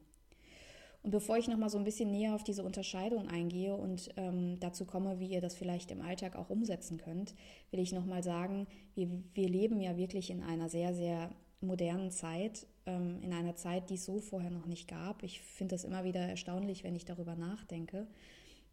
Und 1.03 1.11
bevor 1.11 1.37
ich 1.37 1.49
nochmal 1.49 1.71
so 1.71 1.79
ein 1.79 1.85
bisschen 1.85 2.13
näher 2.13 2.35
auf 2.35 2.45
diese 2.45 2.63
Unterscheidung 2.63 3.29
eingehe 3.29 3.75
und 3.75 4.11
ähm, 4.17 4.61
dazu 4.61 4.85
komme, 4.85 5.19
wie 5.19 5.27
ihr 5.27 5.41
das 5.41 5.57
vielleicht 5.57 5.91
im 5.91 6.01
Alltag 6.01 6.37
auch 6.37 6.49
umsetzen 6.49 6.99
könnt, 6.99 7.35
will 7.73 7.81
ich 7.81 7.93
nochmal 7.93 8.23
sagen, 8.23 8.69
wir, 8.95 9.09
wir 9.35 9.49
leben 9.49 9.81
ja 9.81 9.97
wirklich 9.97 10.31
in 10.31 10.43
einer 10.43 10.69
sehr, 10.69 10.95
sehr 10.95 11.31
modernen 11.61 12.13
Zeit, 12.13 12.67
ähm, 12.87 13.21
in 13.23 13.33
einer 13.33 13.57
Zeit, 13.57 13.91
die 13.91 13.95
es 13.95 14.05
so 14.05 14.21
vorher 14.21 14.51
noch 14.51 14.67
nicht 14.67 14.87
gab. 14.87 15.25
Ich 15.25 15.41
finde 15.41 15.75
das 15.75 15.85
immer 15.85 16.05
wieder 16.05 16.21
erstaunlich, 16.21 16.85
wenn 16.85 16.95
ich 16.95 17.05
darüber 17.05 17.35
nachdenke, 17.35 18.07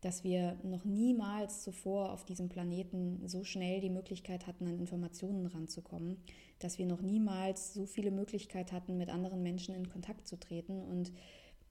dass 0.02 0.24
wir 0.24 0.58
noch 0.64 0.86
niemals 0.86 1.64
zuvor 1.64 2.12
auf 2.14 2.26
diesem 2.26 2.48
Planeten 2.48 3.28
so 3.28 3.44
schnell 3.44 3.82
die 3.82 3.90
Möglichkeit 3.90 4.48
hatten, 4.48 4.68
an 4.68 4.80
Informationen 4.80 5.48
ranzukommen, 5.48 6.18
dass 6.60 6.78
wir 6.78 6.86
noch 6.86 7.02
niemals 7.02 7.74
so 7.74 7.86
viele 7.86 8.12
Möglichkeiten 8.12 8.72
hatten, 8.72 8.98
mit 8.98 9.10
anderen 9.10 9.44
Menschen 9.44 9.76
in 9.76 9.90
Kontakt 9.90 10.28
zu 10.28 10.40
treten 10.40 10.82
und 10.82 11.12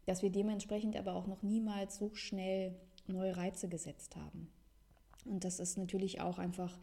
dass 0.09 0.23
wir 0.23 0.31
dementsprechend 0.31 0.97
aber 0.97 1.15
auch 1.15 1.27
noch 1.27 1.43
niemals 1.43 1.99
so 1.99 2.15
schnell 2.15 2.75
neue 3.07 3.37
Reize 3.37 3.69
gesetzt 3.69 4.17
haben. 4.17 4.49
Und 5.27 5.45
das 5.45 5.61
ist 5.61 5.77
natürlich 5.77 6.23
auch 6.23 6.39
einfach 6.39 6.79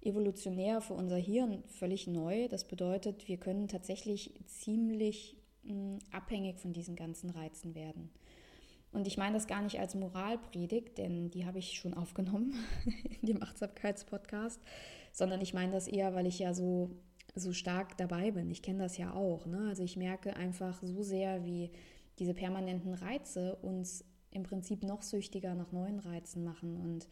evolutionär 0.00 0.80
für 0.80 0.94
unser 0.94 1.16
Hirn 1.16 1.64
völlig 1.66 2.06
neu. 2.06 2.46
Das 2.46 2.64
bedeutet, 2.64 3.26
wir 3.26 3.36
können 3.36 3.66
tatsächlich 3.66 4.32
ziemlich 4.46 5.36
hm, 5.64 5.98
abhängig 6.12 6.60
von 6.60 6.72
diesen 6.72 6.94
ganzen 6.94 7.30
Reizen 7.30 7.74
werden. 7.74 8.10
Und 8.92 9.08
ich 9.08 9.18
meine 9.18 9.34
das 9.34 9.48
gar 9.48 9.60
nicht 9.60 9.80
als 9.80 9.96
Moralpredigt, 9.96 10.98
denn 10.98 11.30
die 11.30 11.46
habe 11.46 11.58
ich 11.58 11.72
schon 11.72 11.94
aufgenommen 11.96 12.54
in 13.20 13.26
dem 13.26 13.42
Achtsamkeitspodcast, 13.42 14.60
sondern 15.12 15.40
ich 15.40 15.52
meine 15.52 15.72
das 15.72 15.88
eher, 15.88 16.14
weil 16.14 16.28
ich 16.28 16.38
ja 16.38 16.54
so, 16.54 16.90
so 17.34 17.52
stark 17.52 17.96
dabei 17.96 18.30
bin. 18.30 18.52
Ich 18.52 18.62
kenne 18.62 18.84
das 18.84 18.98
ja 18.98 19.14
auch. 19.14 19.46
Ne? 19.46 19.66
Also 19.68 19.82
ich 19.82 19.96
merke 19.96 20.36
einfach 20.36 20.80
so 20.80 21.02
sehr, 21.02 21.44
wie 21.44 21.70
diese 22.18 22.34
permanenten 22.34 22.94
Reize 22.94 23.56
uns 23.56 24.04
im 24.30 24.42
Prinzip 24.42 24.82
noch 24.82 25.02
süchtiger 25.02 25.54
nach 25.54 25.72
neuen 25.72 25.98
Reizen 25.98 26.44
machen. 26.44 26.76
Und 26.76 27.08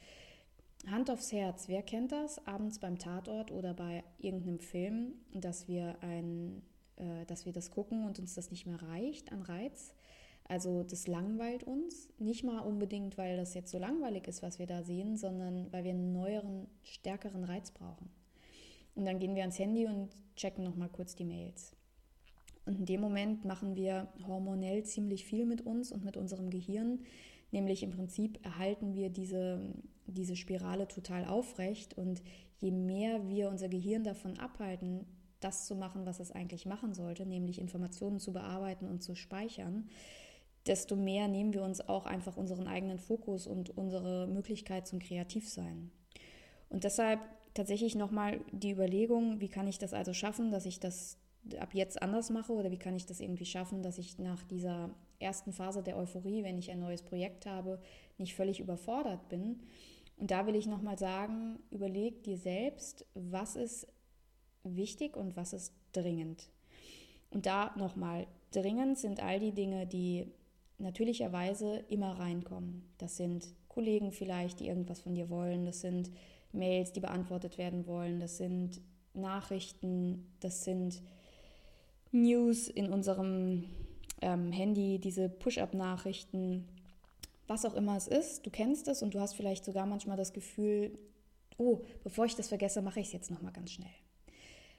Hand 0.91 1.11
aufs 1.11 1.33
Herz, 1.33 1.69
wer 1.69 1.83
kennt 1.83 2.13
das 2.13 2.45
abends 2.47 2.79
beim 2.79 2.99
Tatort 2.99 3.51
oder 3.51 3.75
bei 3.75 4.05
irgendeinem 4.19 4.61
Film, 4.61 5.15
dass 5.33 5.69
wir 5.69 5.97
ein, 6.03 6.63
äh, 6.97 7.25
dass 7.27 7.47
wir 7.47 7.53
das 7.53 7.71
gucken 7.71 8.05
und 8.05 8.19
uns 8.19 8.35
das 8.35 8.51
nicht 8.51 8.67
mehr 8.67 8.83
reicht 8.83 9.33
an 9.33 9.43
Reiz? 9.43 9.95
Also 10.49 10.85
das 10.85 11.09
langweilt 11.09 11.65
uns, 11.65 12.09
nicht 12.19 12.45
mal 12.45 12.61
unbedingt, 12.61 13.19
weil 13.19 13.37
das 13.37 13.55
jetzt 13.55 13.71
so 13.71 13.79
langweilig 13.79 14.29
ist, 14.29 14.43
was 14.43 14.61
wir 14.61 14.67
da 14.67 14.85
sehen, 14.85 15.17
sondern 15.17 15.73
weil 15.73 15.83
wir 15.83 15.91
einen 15.91 16.13
neueren, 16.13 16.69
stärkeren 16.85 17.43
Reiz 17.43 17.73
brauchen. 17.73 18.09
Und 18.95 19.07
dann 19.07 19.19
gehen 19.19 19.35
wir 19.35 19.43
ans 19.43 19.59
Handy 19.59 19.87
und 19.87 20.11
checken 20.37 20.63
nochmal 20.63 20.89
kurz 20.89 21.17
die 21.17 21.25
Mails. 21.25 21.75
Und 22.67 22.79
in 22.79 22.85
dem 22.85 23.01
Moment 23.01 23.45
machen 23.45 23.77
wir 23.77 24.09
hormonell 24.27 24.83
ziemlich 24.85 25.25
viel 25.25 25.47
mit 25.47 25.63
uns 25.63 25.93
und 25.93 26.05
mit 26.05 26.17
unserem 26.17 26.51
Gehirn. 26.51 27.01
Nämlich 27.53 27.83
im 27.83 27.91
Prinzip 27.91 28.45
erhalten 28.45 28.95
wir 28.95 29.09
diese, 29.09 29.61
diese 30.07 30.37
Spirale 30.37 30.89
total 30.89 31.25
aufrecht. 31.25 31.97
Und 31.97 32.23
je 32.59 32.73
mehr 32.73 33.29
wir 33.29 33.49
unser 33.49 33.69
Gehirn 33.69 34.03
davon 34.03 34.39
abhalten, 34.39 35.07
das 35.41 35.67
zu 35.67 35.77
machen, 35.77 36.07
was 36.07 36.19
es 36.19 36.33
eigentlich 36.33 36.67
machen 36.67 36.93
sollte, 36.93 37.25
nämlich 37.25 37.61
Informationen 37.61 38.19
zu 38.19 38.33
bearbeiten 38.33 38.89
und 38.89 39.03
zu 39.03 39.15
speichern, 39.15 39.89
desto 40.67 40.97
mehr 40.97 41.29
nehmen 41.29 41.53
wir 41.53 41.63
uns 41.63 41.89
auch 41.89 42.07
einfach 42.07 42.37
unseren 42.37 42.67
eigenen 42.67 42.99
Fokus 42.99 43.47
und 43.47 43.71
unsere 43.71 44.27
Möglichkeit 44.27 44.89
zum 44.89 44.99
Kreativsein. 44.99 45.93
Und 46.69 46.83
deshalb 46.83 47.21
tatsächlich 47.55 47.95
nochmal 47.95 48.41
die 48.51 48.73
Überlegung, 48.73 49.41
wie 49.41 49.49
kann 49.49 49.69
ich 49.69 49.79
das 49.79 49.95
also 49.95 50.13
schaffen, 50.13 50.51
dass 50.51 50.67
ich 50.67 50.81
das 50.81 51.19
ab 51.59 51.75
jetzt 51.75 52.00
anders 52.03 52.31
mache 52.31 52.53
oder 52.53 52.71
wie 52.71 52.79
kann 52.79 52.97
ich 52.97 53.07
das 53.07 53.21
irgendwie 53.21 53.47
schaffen, 53.47 53.83
dass 53.83 53.99
ich 53.99 54.19
nach 54.19 54.43
dieser 54.45 54.91
ersten 55.19 55.53
Phase 55.53 55.83
der 55.83 55.97
Euphorie, 55.97 56.43
wenn 56.45 56.59
ich 56.59 56.71
ein 56.71 56.81
neues 56.81 57.03
Projekt 57.03 57.47
habe, 57.47 57.81
nicht 58.19 58.35
völlig 58.35 58.61
überfordert 58.61 59.29
bin. 59.29 59.61
Und 60.19 60.31
da 60.31 60.47
will 60.47 60.55
ich 60.55 60.67
nochmal 60.67 60.99
sagen, 60.99 61.59
überleg 61.71 62.23
dir 62.23 62.38
selbst, 62.38 63.07
was 63.15 63.57
ist 63.57 63.87
wichtig 64.65 65.17
und 65.17 65.37
was 65.37 65.53
ist 65.53 65.73
dringend. 65.93 66.49
Und 67.31 67.47
da 67.47 67.75
nochmal, 67.76 68.26
dringend 68.50 68.99
sind 68.99 69.23
all 69.23 69.41
die 69.41 69.53
Dinge, 69.53 69.87
die 69.87 70.26
natürlicherweise 70.79 71.85
immer 71.88 72.19
reinkommen. 72.19 72.83
Das 72.99 73.17
sind 73.17 73.55
Kollegen 73.69 74.12
vielleicht, 74.12 74.61
die 74.61 74.69
irgendwas 74.69 75.00
von 75.00 75.15
dir 75.15 75.29
wollen, 75.29 75.67
das 75.67 75.81
sind 75.81 76.11
Mails, 76.53 76.93
die 76.93 77.00
beantwortet 77.00 77.59
werden 77.59 77.87
wollen, 77.87 78.21
das 78.21 78.38
sind 78.38 78.81
Nachrichten, 79.12 80.26
das 80.41 80.65
sind 80.65 81.03
News 82.23 82.69
in 82.69 82.93
unserem 82.93 83.65
ähm, 84.23 84.53
Handy, 84.53 84.99
diese 84.99 85.29
Push-up-Nachrichten, 85.29 86.67
was 87.47 87.65
auch 87.65 87.75
immer 87.75 87.97
es 87.97 88.09
ist. 88.09 88.45
Du 88.47 88.51
kennst 88.51 88.89
es 88.89 89.03
und 89.03 89.15
du 89.15 89.21
hast 89.21 89.35
vielleicht 89.35 89.65
sogar 89.65 89.87
manchmal 89.87 90.17
das 90.17 90.33
Gefühl, 90.33 90.99
oh, 91.59 91.83
bevor 92.03 92.25
ich 92.25 92.35
das 92.35 92.49
vergesse, 92.49 92.83
mache 92.83 93.01
ich 93.01 93.07
es 93.07 93.13
jetzt 93.13 93.31
nochmal 93.31 93.53
ganz 93.53 93.73
schnell. 93.73 93.91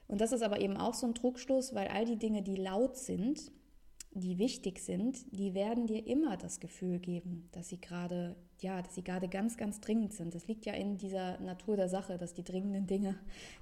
Und 0.06 0.20
das 0.20 0.32
ist 0.32 0.42
aber 0.42 0.60
eben 0.60 0.76
auch 0.76 0.94
so 0.94 1.06
ein 1.06 1.14
Trugschluss, 1.14 1.74
weil 1.74 1.88
all 1.88 2.04
die 2.04 2.16
Dinge, 2.16 2.42
die 2.42 2.56
laut 2.56 2.96
sind, 2.96 3.52
die 4.12 4.38
wichtig 4.38 4.80
sind, 4.80 5.18
die 5.32 5.54
werden 5.54 5.86
dir 5.86 6.06
immer 6.06 6.36
das 6.36 6.60
Gefühl 6.60 6.98
geben, 6.98 7.48
dass 7.52 7.68
sie 7.68 7.80
gerade, 7.80 8.36
ja, 8.60 8.80
dass 8.80 8.94
sie 8.94 9.04
gerade 9.04 9.28
ganz, 9.28 9.56
ganz 9.58 9.80
dringend 9.80 10.14
sind. 10.14 10.34
Das 10.34 10.48
liegt 10.48 10.64
ja 10.64 10.72
in 10.72 10.96
dieser 10.96 11.38
Natur 11.40 11.76
der 11.76 11.88
Sache, 11.90 12.16
dass 12.16 12.32
die 12.32 12.42
dringenden 12.42 12.86
Dinge, 12.86 13.18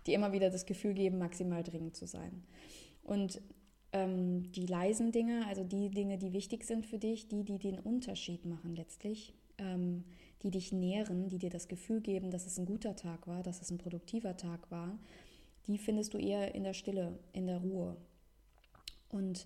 die 0.07 0.15
immer 0.15 0.33
wieder 0.33 0.51
das 0.51 0.65
Gefühl 0.65 0.95
geben, 0.95 1.19
maximal 1.19 1.65
dringend 1.65 1.97
zu 1.97 2.07
sein. 2.07 2.45
Und 3.03 3.41
ähm, 3.93 4.51
die 4.53 4.67
leisen 4.67 5.13
Dinge, 5.13 5.47
also 5.47 5.65
die 5.65 5.91
Dinge, 5.91 6.19
die 6.19 6.33
wichtig 6.33 6.65
sind 6.65 6.87
für 6.87 6.99
dich, 6.99 7.29
die, 7.29 7.45
die 7.45 7.59
den 7.59 7.79
Unterschied 7.79 8.45
machen 8.45 8.77
letztlich, 8.77 9.35
ähm, 9.59 10.05
die 10.43 10.51
dich 10.51 10.73
nähren, 10.73 11.29
die 11.29 11.39
dir 11.39 11.51
das 11.51 11.69
Gefühl 11.69 12.01
geben, 12.01 12.31
dass 12.31 12.47
es 12.47 12.59
ein 12.59 12.67
guter 12.67 12.97
Tag 12.97 13.27
war, 13.27 13.43
dass 13.43 13.61
es 13.61 13.71
ein 13.71 13.79
produktiver 13.79 14.37
Tag 14.37 14.71
war, 14.71 14.99
die 15.67 15.79
findest 15.79 16.15
du 16.15 16.19
eher 16.19 16.55
in 16.55 16.65
der 16.65 16.75
Stille, 16.75 17.19
in 17.33 17.47
der 17.47 17.59
Ruhe. 17.59 17.97
Und 19.09 19.45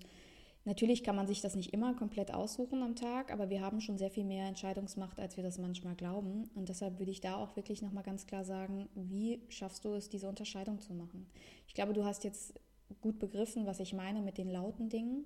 Natürlich 0.63 1.03
kann 1.03 1.15
man 1.15 1.25
sich 1.25 1.41
das 1.41 1.55
nicht 1.55 1.73
immer 1.73 1.95
komplett 1.95 2.31
aussuchen 2.31 2.83
am 2.83 2.95
Tag, 2.95 3.33
aber 3.33 3.49
wir 3.49 3.61
haben 3.61 3.81
schon 3.81 3.97
sehr 3.97 4.11
viel 4.11 4.25
mehr 4.25 4.47
Entscheidungsmacht, 4.47 5.19
als 5.19 5.35
wir 5.35 5.43
das 5.43 5.57
manchmal 5.57 5.95
glauben. 5.95 6.51
Und 6.53 6.69
deshalb 6.69 6.99
würde 6.99 7.09
ich 7.09 7.19
da 7.19 7.35
auch 7.35 7.55
wirklich 7.55 7.81
nochmal 7.81 8.03
ganz 8.03 8.27
klar 8.27 8.45
sagen, 8.45 8.87
wie 8.93 9.41
schaffst 9.49 9.85
du 9.85 9.93
es, 9.93 10.09
diese 10.09 10.29
Unterscheidung 10.29 10.79
zu 10.79 10.93
machen? 10.93 11.25
Ich 11.67 11.73
glaube, 11.73 11.93
du 11.93 12.05
hast 12.05 12.23
jetzt 12.23 12.53
gut 13.01 13.19
begriffen, 13.19 13.65
was 13.65 13.79
ich 13.79 13.93
meine 13.93 14.21
mit 14.21 14.37
den 14.37 14.49
lauten 14.49 14.89
Dingen. 14.89 15.25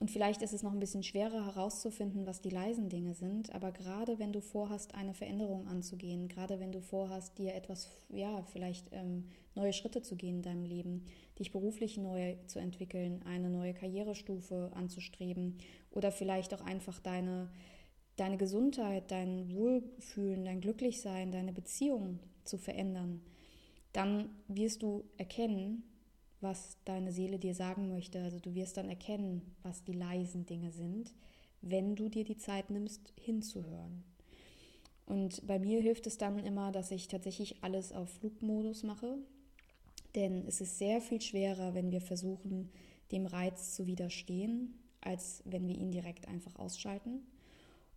Und 0.00 0.12
vielleicht 0.12 0.42
ist 0.42 0.52
es 0.52 0.62
noch 0.62 0.72
ein 0.72 0.78
bisschen 0.78 1.02
schwerer 1.02 1.44
herauszufinden, 1.46 2.24
was 2.24 2.40
die 2.40 2.50
leisen 2.50 2.88
Dinge 2.88 3.14
sind. 3.14 3.52
Aber 3.52 3.72
gerade 3.72 4.20
wenn 4.20 4.32
du 4.32 4.40
vorhast, 4.40 4.94
eine 4.94 5.12
Veränderung 5.12 5.66
anzugehen, 5.66 6.28
gerade 6.28 6.60
wenn 6.60 6.70
du 6.70 6.80
vorhast, 6.80 7.36
dir 7.36 7.54
etwas, 7.54 7.90
ja, 8.08 8.42
vielleicht 8.52 8.86
ähm, 8.92 9.24
neue 9.56 9.72
Schritte 9.72 10.00
zu 10.02 10.14
gehen 10.14 10.36
in 10.36 10.42
deinem 10.42 10.64
Leben, 10.64 11.04
dich 11.40 11.50
beruflich 11.50 11.96
neu 11.96 12.36
zu 12.46 12.60
entwickeln, 12.60 13.22
eine 13.24 13.50
neue 13.50 13.74
Karrierestufe 13.74 14.70
anzustreben 14.72 15.58
oder 15.90 16.12
vielleicht 16.12 16.54
auch 16.54 16.60
einfach 16.60 17.00
deine, 17.00 17.50
deine 18.14 18.36
Gesundheit, 18.36 19.10
dein 19.10 19.52
Wohlfühlen, 19.52 20.44
dein 20.44 20.60
Glücklichsein, 20.60 21.32
deine 21.32 21.52
Beziehung 21.52 22.20
zu 22.44 22.56
verändern, 22.56 23.20
dann 23.92 24.30
wirst 24.46 24.84
du 24.84 25.02
erkennen, 25.16 25.82
was 26.40 26.76
deine 26.84 27.12
Seele 27.12 27.38
dir 27.38 27.54
sagen 27.54 27.88
möchte. 27.88 28.22
Also 28.22 28.38
du 28.38 28.54
wirst 28.54 28.76
dann 28.76 28.88
erkennen, 28.88 29.42
was 29.62 29.82
die 29.84 29.92
leisen 29.92 30.46
Dinge 30.46 30.70
sind, 30.70 31.12
wenn 31.62 31.96
du 31.96 32.08
dir 32.08 32.24
die 32.24 32.36
Zeit 32.36 32.70
nimmst, 32.70 33.12
hinzuhören. 33.16 34.04
Und 35.06 35.46
bei 35.46 35.58
mir 35.58 35.80
hilft 35.80 36.06
es 36.06 36.18
dann 36.18 36.38
immer, 36.38 36.70
dass 36.70 36.90
ich 36.90 37.08
tatsächlich 37.08 37.62
alles 37.62 37.92
auf 37.92 38.10
Flugmodus 38.10 38.82
mache. 38.82 39.16
Denn 40.14 40.46
es 40.46 40.60
ist 40.60 40.78
sehr 40.78 41.00
viel 41.00 41.20
schwerer, 41.20 41.74
wenn 41.74 41.90
wir 41.90 42.00
versuchen, 42.00 42.70
dem 43.10 43.26
Reiz 43.26 43.74
zu 43.74 43.86
widerstehen, 43.86 44.74
als 45.00 45.42
wenn 45.44 45.66
wir 45.66 45.76
ihn 45.76 45.90
direkt 45.90 46.28
einfach 46.28 46.56
ausschalten. 46.56 47.26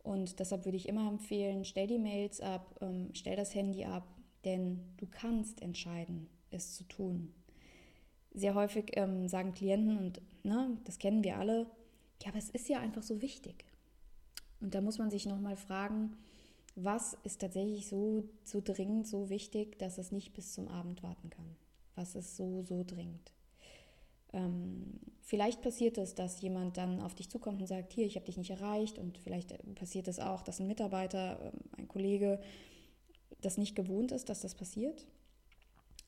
Und 0.03 0.39
deshalb 0.39 0.65
würde 0.65 0.77
ich 0.77 0.87
immer 0.87 1.07
empfehlen, 1.07 1.65
stell 1.65 1.87
die 1.87 1.99
Mails 1.99 2.41
ab, 2.41 2.75
ähm, 2.81 3.09
stell 3.13 3.35
das 3.35 3.53
Handy 3.53 3.85
ab, 3.85 4.07
denn 4.45 4.79
du 4.97 5.05
kannst 5.05 5.61
entscheiden, 5.61 6.27
es 6.49 6.75
zu 6.75 6.83
tun. 6.85 7.33
Sehr 8.33 8.55
häufig 8.55 8.91
ähm, 8.93 9.27
sagen 9.27 9.53
Klienten, 9.53 9.97
und 9.97 10.21
ne, 10.43 10.77
das 10.85 10.99
kennen 10.99 11.23
wir 11.23 11.37
alle, 11.37 11.67
ja, 12.21 12.29
aber 12.29 12.37
es 12.37 12.49
ist 12.49 12.69
ja 12.69 12.79
einfach 12.79 13.03
so 13.03 13.21
wichtig. 13.21 13.65
Und 14.61 14.75
da 14.75 14.81
muss 14.81 14.99
man 14.99 15.09
sich 15.09 15.25
nochmal 15.25 15.57
fragen, 15.57 16.15
was 16.75 17.17
ist 17.23 17.41
tatsächlich 17.41 17.87
so, 17.87 18.23
so 18.43 18.61
dringend, 18.63 19.07
so 19.07 19.29
wichtig, 19.29 19.77
dass 19.79 19.97
es 19.97 20.11
nicht 20.11 20.33
bis 20.33 20.53
zum 20.53 20.67
Abend 20.67 21.03
warten 21.03 21.29
kann? 21.29 21.55
Was 21.95 22.15
ist 22.15 22.37
so, 22.37 22.63
so 22.63 22.83
dringend? 22.85 23.33
Ähm, 24.33 24.99
vielleicht 25.21 25.61
passiert 25.61 25.97
es, 25.97 26.15
dass 26.15 26.41
jemand 26.41 26.77
dann 26.77 27.01
auf 27.01 27.13
dich 27.13 27.29
zukommt 27.29 27.59
und 27.59 27.67
sagt, 27.67 27.91
hier, 27.91 28.05
ich 28.05 28.15
habe 28.15 28.25
dich 28.25 28.37
nicht 28.37 28.51
erreicht. 28.51 28.97
Und 28.97 29.17
vielleicht 29.17 29.53
passiert 29.75 30.07
es 30.07 30.19
auch, 30.19 30.41
dass 30.41 30.59
ein 30.59 30.67
Mitarbeiter, 30.67 31.39
ähm, 31.41 31.59
ein 31.77 31.87
Kollege 31.87 32.39
das 33.41 33.57
nicht 33.57 33.75
gewohnt 33.75 34.11
ist, 34.11 34.29
dass 34.29 34.41
das 34.41 34.55
passiert. 34.55 35.05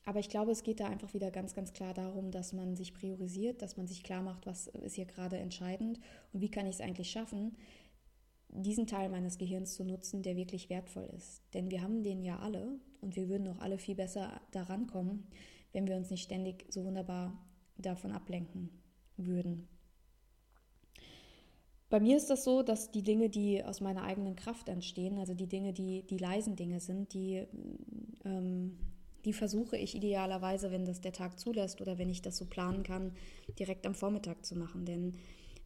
Aber 0.04 0.18
ich 0.18 0.28
glaube, 0.28 0.52
es 0.52 0.62
geht 0.62 0.80
da 0.80 0.86
einfach 0.86 1.14
wieder 1.14 1.30
ganz, 1.30 1.54
ganz 1.54 1.72
klar 1.72 1.94
darum, 1.94 2.30
dass 2.30 2.52
man 2.52 2.76
sich 2.76 2.92
priorisiert, 2.92 3.62
dass 3.62 3.76
man 3.76 3.86
sich 3.86 4.02
klar 4.02 4.22
macht, 4.22 4.46
was 4.46 4.66
ist 4.66 4.94
hier 4.94 5.06
gerade 5.06 5.38
entscheidend 5.38 5.98
und 6.32 6.40
wie 6.40 6.50
kann 6.50 6.66
ich 6.66 6.76
es 6.76 6.80
eigentlich 6.80 7.10
schaffen, 7.10 7.56
diesen 8.48 8.86
Teil 8.86 9.08
meines 9.08 9.38
Gehirns 9.38 9.74
zu 9.74 9.84
nutzen, 9.84 10.22
der 10.22 10.36
wirklich 10.36 10.70
wertvoll 10.70 11.08
ist. 11.16 11.42
Denn 11.54 11.70
wir 11.70 11.82
haben 11.82 12.02
den 12.02 12.22
ja 12.22 12.38
alle 12.38 12.78
und 13.00 13.16
wir 13.16 13.28
würden 13.28 13.48
auch 13.48 13.58
alle 13.58 13.78
viel 13.78 13.94
besser 13.94 14.40
daran 14.52 14.86
kommen, 14.86 15.26
wenn 15.72 15.88
wir 15.88 15.96
uns 15.96 16.10
nicht 16.10 16.22
ständig 16.22 16.64
so 16.68 16.84
wunderbar 16.84 17.36
davon 17.78 18.12
ablenken 18.12 18.70
würden. 19.16 19.68
Bei 21.90 22.00
mir 22.00 22.16
ist 22.16 22.30
das 22.30 22.44
so, 22.44 22.62
dass 22.62 22.90
die 22.90 23.02
Dinge, 23.02 23.28
die 23.28 23.62
aus 23.64 23.80
meiner 23.80 24.02
eigenen 24.02 24.36
Kraft 24.36 24.68
entstehen, 24.68 25.18
also 25.18 25.34
die 25.34 25.46
Dinge, 25.46 25.72
die 25.72 26.02
die 26.02 26.18
leisen 26.18 26.56
Dinge 26.56 26.80
sind, 26.80 27.12
die, 27.14 27.46
ähm, 28.24 28.78
die 29.24 29.32
versuche 29.32 29.76
ich 29.76 29.94
idealerweise, 29.94 30.70
wenn 30.70 30.84
das 30.84 31.00
der 31.00 31.12
Tag 31.12 31.38
zulässt 31.38 31.80
oder 31.80 31.98
wenn 31.98 32.10
ich 32.10 32.22
das 32.22 32.36
so 32.36 32.44
planen 32.44 32.82
kann, 32.82 33.12
direkt 33.58 33.86
am 33.86 33.94
Vormittag 33.94 34.44
zu 34.44 34.56
machen. 34.56 34.84
Denn 34.84 35.14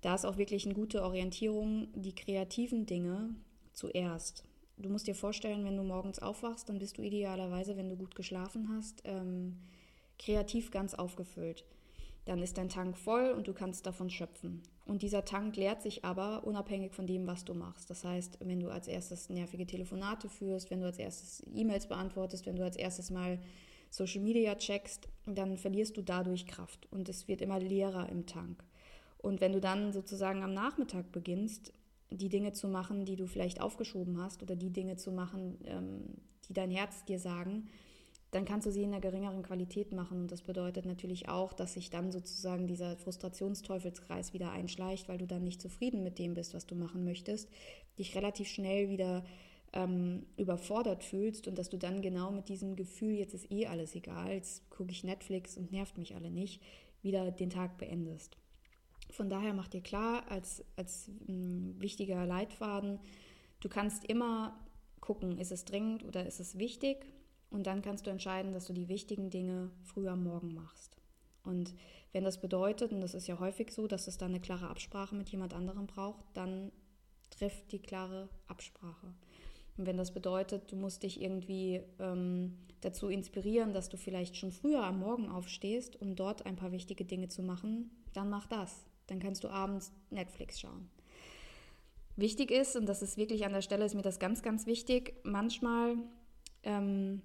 da 0.01 0.15
ist 0.15 0.25
auch 0.25 0.37
wirklich 0.37 0.65
eine 0.65 0.75
gute 0.75 1.03
Orientierung, 1.03 1.89
die 1.95 2.15
kreativen 2.15 2.87
Dinge 2.87 3.35
zuerst. 3.73 4.45
Du 4.77 4.89
musst 4.89 5.09
dir 5.09 5.15
vorstellen, 5.15 5.65
wenn 5.65 5.77
du 5.77 5.83
morgens 5.83 6.21
aufwachst, 6.21 6.69
dann 6.69 6.79
bist 6.79 6.99
du 6.99 7.03
idealerweise, 7.03 7.77
wenn 7.77 7.89
du 7.89 7.97
gut 7.97 8.15
geschlafen 8.15 8.69
hast, 8.77 9.03
ähm, 9.05 9.57
kreativ 10.19 10.71
ganz 10.71 10.95
aufgefüllt 10.95 11.65
dann 12.29 12.43
ist 12.43 12.59
dein 12.59 12.69
Tank 12.69 12.99
voll 12.99 13.31
und 13.31 13.49
du 13.49 13.55
kannst 13.55 13.87
davon 13.87 14.11
schöpfen. 14.11 14.63
Und 14.89 15.03
dieser 15.03 15.27
Tank 15.27 15.55
leert 15.57 15.83
sich 15.83 16.07
aber 16.07 16.45
unabhängig 16.45 16.95
von 16.95 17.07
dem, 17.07 17.27
was 17.27 17.45
du 17.45 17.53
machst. 17.53 17.91
Das 17.91 18.05
heißt, 18.05 18.39
wenn 18.41 18.59
du 18.59 18.71
als 18.71 18.89
erstes 18.89 19.29
nervige 19.29 19.67
Telefonate 19.67 20.31
führst, 20.31 20.71
wenn 20.71 20.81
du 20.81 20.87
als 20.87 20.99
erstes 20.99 21.43
E-Mails 21.55 21.89
beantwortest, 21.89 22.47
wenn 22.47 22.57
du 22.57 22.65
als 22.65 22.75
erstes 22.75 23.11
mal 23.11 23.39
Social 23.91 24.23
Media 24.23 24.55
checkst, 24.55 25.07
dann 25.27 25.59
verlierst 25.59 25.99
du 25.99 26.03
dadurch 26.03 26.47
Kraft 26.47 26.89
und 26.91 27.11
es 27.11 27.29
wird 27.29 27.43
immer 27.43 27.61
leerer 27.61 28.09
im 28.09 28.25
Tank. 28.25 28.65
Und 29.19 29.43
wenn 29.43 29.53
du 29.53 29.61
dann 29.61 29.93
sozusagen 29.93 30.43
am 30.43 30.55
Nachmittag 30.55 31.13
beginnst, 31.13 31.73
die 32.11 32.31
Dinge 32.31 32.55
zu 32.55 32.67
machen, 32.67 33.05
die 33.05 33.17
du 33.17 33.27
vielleicht 33.27 33.61
aufgeschoben 33.61 34.19
hast 34.23 34.43
oder 34.43 34.57
die 34.57 34.71
Dinge 34.71 34.97
zu 34.97 35.13
machen, 35.13 35.59
ähm, 35.67 36.15
die 36.49 36.55
dein 36.55 36.71
Herz 36.71 37.05
dir 37.05 37.19
sagen, 37.19 37.69
dann 38.31 38.45
kannst 38.45 38.67
du 38.67 38.71
sie 38.71 38.83
in 38.83 38.93
einer 38.93 39.01
geringeren 39.01 39.43
Qualität 39.43 39.93
machen. 39.93 40.23
Und 40.23 40.33
das 40.33 40.43
bedeutet 40.43 40.85
natürlich 40.85 41.29
auch, 41.29 41.53
dass 41.53 41.75
sich 41.75 41.89
dann 41.89 42.13
sozusagen 42.13 42.67
dieser 42.67 42.97
Frustrationsteufelskreis 42.97 44.35
wieder 44.35 44.53
einschleicht, 44.53 45.09
weil 45.09 45.19
du 45.19 45.27
dann 45.27 45.45
nicht 45.45 45.63
zufrieden 45.63 46.03
mit 46.03 46.19
dem 46.19 46.35
bist, 46.35 46.55
was 46.55 46.67
du 46.67 46.75
machen 46.75 47.05
möchtest, 47.05 47.49
dich 47.99 48.15
relativ 48.15 48.49
schnell 48.49 48.91
wieder 48.91 49.25
ähm, 49.73 50.27
überfordert 50.37 51.05
fühlst 51.05 51.49
und 51.49 51.59
dass 51.59 51.71
du 51.71 51.79
dann 51.79 52.03
genau 52.03 52.31
mit 52.31 52.49
diesem 52.49 52.77
Gefühl, 52.77 53.15
jetzt 53.15 53.35
ist 53.35 53.51
eh 53.51 53.67
alles 53.67 53.95
egal, 53.95 54.33
jetzt 54.33 54.69
gucke 54.71 54.91
ich 54.91 55.05
Netflix 55.05 55.57
und 55.57 55.73
nervt 55.73 55.97
mich 55.99 56.15
alle 56.15 56.31
nicht, 56.31 56.63
wieder 57.03 57.31
den 57.31 57.51
Tag 57.51 57.79
beendest. 57.79 58.37
Von 59.11 59.31
daher 59.31 59.55
mach 59.55 59.69
dir 59.69 59.81
klar, 59.81 60.31
als, 60.31 60.65
als 60.77 61.11
mh, 61.27 61.81
wichtiger 61.81 62.27
Leitfaden, 62.27 62.99
du 63.61 63.71
kannst 63.71 64.05
immer 64.05 64.59
gucken, 65.01 65.39
ist 65.39 65.53
es 65.53 65.65
dringend 65.65 66.05
oder 66.05 66.27
ist 66.27 66.41
es 66.41 66.59
wichtig 66.59 67.07
und 67.51 67.67
dann 67.67 67.83
kannst 67.83 68.07
du 68.07 68.11
entscheiden, 68.11 68.53
dass 68.53 68.67
du 68.67 68.73
die 68.73 68.89
wichtigen 68.89 69.31
Dinge 69.31 69.71
früh 69.83 70.09
am 70.09 70.25
Morgen 70.25 70.55
machst. 70.55 70.97
Und 71.45 71.75
wenn 72.13 72.25
das 72.25 72.41
bedeutet, 72.41 72.93
und 72.93 73.01
das 73.01 73.15
ist 73.15 73.27
ja 73.27 73.39
häufig 73.39 73.73
so, 73.73 73.87
dass 73.87 74.07
es 74.07 74.19
dann 74.19 74.31
eine 74.31 74.41
klare 74.41 74.69
Absprache 74.69 75.15
mit 75.15 75.31
jemand 75.31 75.55
anderem 75.55 75.87
braucht, 75.87 76.25
dann 76.35 76.73
trifft 77.31 77.73
die 77.73 77.79
klare 77.79 78.29
Absprache. 78.47 79.15
Und 79.77 79.87
wenn 79.87 79.97
das 79.97 80.13
bedeutet, 80.13 80.71
du 80.73 80.77
musst 80.77 81.05
dich 81.05 81.23
irgendwie 81.23 81.81
ähm, 82.01 82.59
dazu 82.81 83.09
inspirieren, 83.09 83.73
dass 83.73 83.89
du 83.89 83.97
vielleicht 83.97 84.37
schon 84.37 84.51
früher 84.51 84.83
am 84.83 85.01
Morgen 85.01 85.29
aufstehst, 85.29 86.01
um 86.01 86.17
dort 86.17 86.47
ein 86.47 86.57
paar 86.57 86.73
wichtige 86.73 87.05
Dinge 87.05 87.29
zu 87.29 87.43
machen, 87.43 87.91
dann 88.13 88.29
mach 88.29 88.47
das. 88.47 88.85
Dann 89.07 89.21
kannst 89.21 89.45
du 89.45 89.49
abends 89.49 89.93
Netflix 90.11 90.61
schauen. 90.61 90.91
Wichtig 92.17 92.51
ist, 92.51 92.77
und 92.77 92.87
das 92.87 93.01
ist 93.01 93.17
wirklich 93.17 93.47
an 93.47 93.53
der 93.53 93.63
Stelle, 93.63 93.85
ist 93.85 93.95
mir 93.95 94.03
das 94.03 94.19
ganz, 94.19 94.43
ganz 94.43 94.67
wichtig, 94.67 95.15
manchmal 95.23 95.97
ähm, 96.65 97.23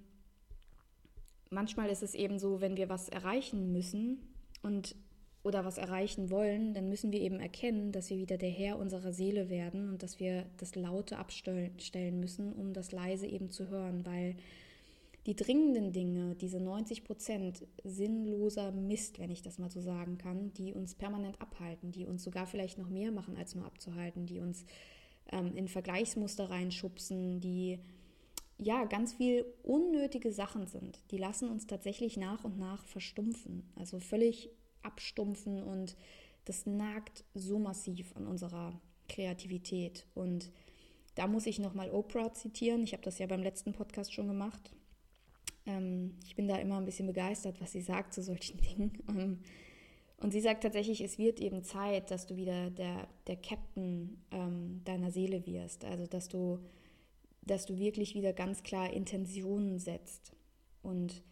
manchmal 1.54 1.88
ist 1.88 2.02
es 2.02 2.14
eben 2.14 2.38
so, 2.38 2.60
wenn 2.60 2.76
wir 2.76 2.88
was 2.88 3.08
erreichen 3.08 3.72
müssen 3.72 4.18
und 4.62 4.96
oder 5.44 5.64
was 5.64 5.76
erreichen 5.76 6.30
wollen, 6.30 6.72
dann 6.72 6.88
müssen 6.88 7.12
wir 7.12 7.20
eben 7.20 7.38
erkennen, 7.38 7.92
dass 7.92 8.08
wir 8.08 8.16
wieder 8.16 8.38
der 8.38 8.50
Herr 8.50 8.78
unserer 8.78 9.12
Seele 9.12 9.50
werden 9.50 9.90
und 9.90 10.02
dass 10.02 10.18
wir 10.18 10.46
das 10.56 10.74
Laute 10.74 11.18
abstellen 11.18 12.18
müssen, 12.18 12.52
um 12.54 12.72
das 12.72 12.92
Leise 12.92 13.26
eben 13.26 13.50
zu 13.50 13.68
hören, 13.68 14.06
weil 14.06 14.36
die 15.26 15.36
dringenden 15.36 15.92
Dinge, 15.92 16.34
diese 16.34 16.60
90 16.60 17.04
Prozent 17.04 17.66
sinnloser 17.82 18.72
Mist, 18.72 19.18
wenn 19.18 19.30
ich 19.30 19.42
das 19.42 19.58
mal 19.58 19.70
so 19.70 19.80
sagen 19.80 20.16
kann, 20.18 20.52
die 20.54 20.72
uns 20.72 20.94
permanent 20.94 21.40
abhalten, 21.40 21.92
die 21.92 22.06
uns 22.06 22.24
sogar 22.24 22.46
vielleicht 22.46 22.78
noch 22.78 22.88
mehr 22.88 23.10
machen, 23.10 23.36
als 23.36 23.54
nur 23.54 23.66
abzuhalten, 23.66 24.26
die 24.26 24.40
uns 24.40 24.64
ähm, 25.30 25.54
in 25.54 25.68
Vergleichsmuster 25.68 26.50
reinschubsen, 26.50 27.40
die 27.40 27.78
ja, 28.58 28.84
ganz 28.84 29.14
viel 29.14 29.44
unnötige 29.62 30.32
Sachen 30.32 30.66
sind. 30.66 31.00
Die 31.10 31.18
lassen 31.18 31.48
uns 31.48 31.66
tatsächlich 31.66 32.16
nach 32.16 32.44
und 32.44 32.58
nach 32.58 32.84
verstumpfen, 32.86 33.68
also 33.76 33.98
völlig 33.98 34.50
abstumpfen 34.82 35.62
und 35.62 35.96
das 36.44 36.66
nagt 36.66 37.24
so 37.34 37.58
massiv 37.58 38.14
an 38.16 38.26
unserer 38.26 38.80
Kreativität. 39.08 40.06
Und 40.14 40.50
da 41.14 41.26
muss 41.26 41.46
ich 41.46 41.58
nochmal 41.58 41.90
Oprah 41.90 42.32
zitieren. 42.32 42.82
Ich 42.82 42.92
habe 42.92 43.02
das 43.02 43.18
ja 43.18 43.26
beim 43.26 43.42
letzten 43.42 43.72
Podcast 43.72 44.12
schon 44.12 44.28
gemacht. 44.28 44.72
Ähm, 45.66 46.16
ich 46.26 46.36
bin 46.36 46.48
da 46.48 46.56
immer 46.56 46.76
ein 46.76 46.84
bisschen 46.84 47.06
begeistert, 47.06 47.60
was 47.60 47.72
sie 47.72 47.80
sagt 47.80 48.12
zu 48.12 48.22
solchen 48.22 48.58
Dingen. 48.78 49.02
Ähm, 49.08 49.38
und 50.18 50.32
sie 50.32 50.40
sagt 50.40 50.62
tatsächlich, 50.62 51.00
es 51.00 51.18
wird 51.18 51.40
eben 51.40 51.62
Zeit, 51.64 52.10
dass 52.10 52.26
du 52.26 52.36
wieder 52.36 52.70
der, 52.70 53.08
der 53.26 53.36
Captain 53.36 54.22
ähm, 54.30 54.80
deiner 54.84 55.10
Seele 55.10 55.44
wirst. 55.46 55.84
Also, 55.84 56.06
dass 56.06 56.28
du 56.28 56.60
dass 57.46 57.66
du 57.66 57.78
wirklich 57.78 58.14
wieder 58.14 58.32
ganz 58.32 58.62
klar 58.62 58.92
Intentionen 58.92 59.78
setzt. 59.78 60.32
Und 60.82 61.22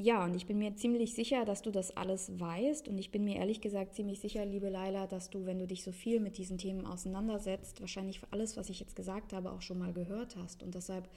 ja, 0.00 0.24
und 0.24 0.36
ich 0.36 0.46
bin 0.46 0.58
mir 0.58 0.76
ziemlich 0.76 1.14
sicher, 1.14 1.44
dass 1.44 1.62
du 1.62 1.72
das 1.72 1.96
alles 1.96 2.38
weißt. 2.38 2.86
Und 2.86 2.98
ich 2.98 3.10
bin 3.10 3.24
mir 3.24 3.36
ehrlich 3.36 3.60
gesagt 3.60 3.94
ziemlich 3.94 4.20
sicher, 4.20 4.44
liebe 4.46 4.68
Laila, 4.68 5.08
dass 5.08 5.28
du, 5.28 5.44
wenn 5.44 5.58
du 5.58 5.66
dich 5.66 5.82
so 5.82 5.90
viel 5.90 6.20
mit 6.20 6.38
diesen 6.38 6.56
Themen 6.56 6.86
auseinandersetzt, 6.86 7.80
wahrscheinlich 7.80 8.20
alles, 8.30 8.56
was 8.56 8.70
ich 8.70 8.78
jetzt 8.78 8.94
gesagt 8.94 9.32
habe, 9.32 9.50
auch 9.50 9.60
schon 9.60 9.78
mal 9.78 9.92
gehört 9.92 10.36
hast. 10.36 10.62
Und 10.62 10.76
deshalb 10.76 11.08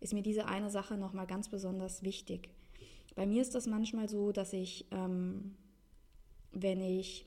ist 0.00 0.14
mir 0.14 0.22
diese 0.22 0.46
eine 0.46 0.68
Sache 0.68 0.96
nochmal 0.96 1.28
ganz 1.28 1.48
besonders 1.48 2.02
wichtig. 2.02 2.48
Bei 3.14 3.24
mir 3.24 3.40
ist 3.40 3.54
das 3.54 3.68
manchmal 3.68 4.08
so, 4.08 4.32
dass 4.32 4.52
ich, 4.52 4.86
ähm, 4.90 5.54
wenn 6.50 6.80
ich 6.80 7.26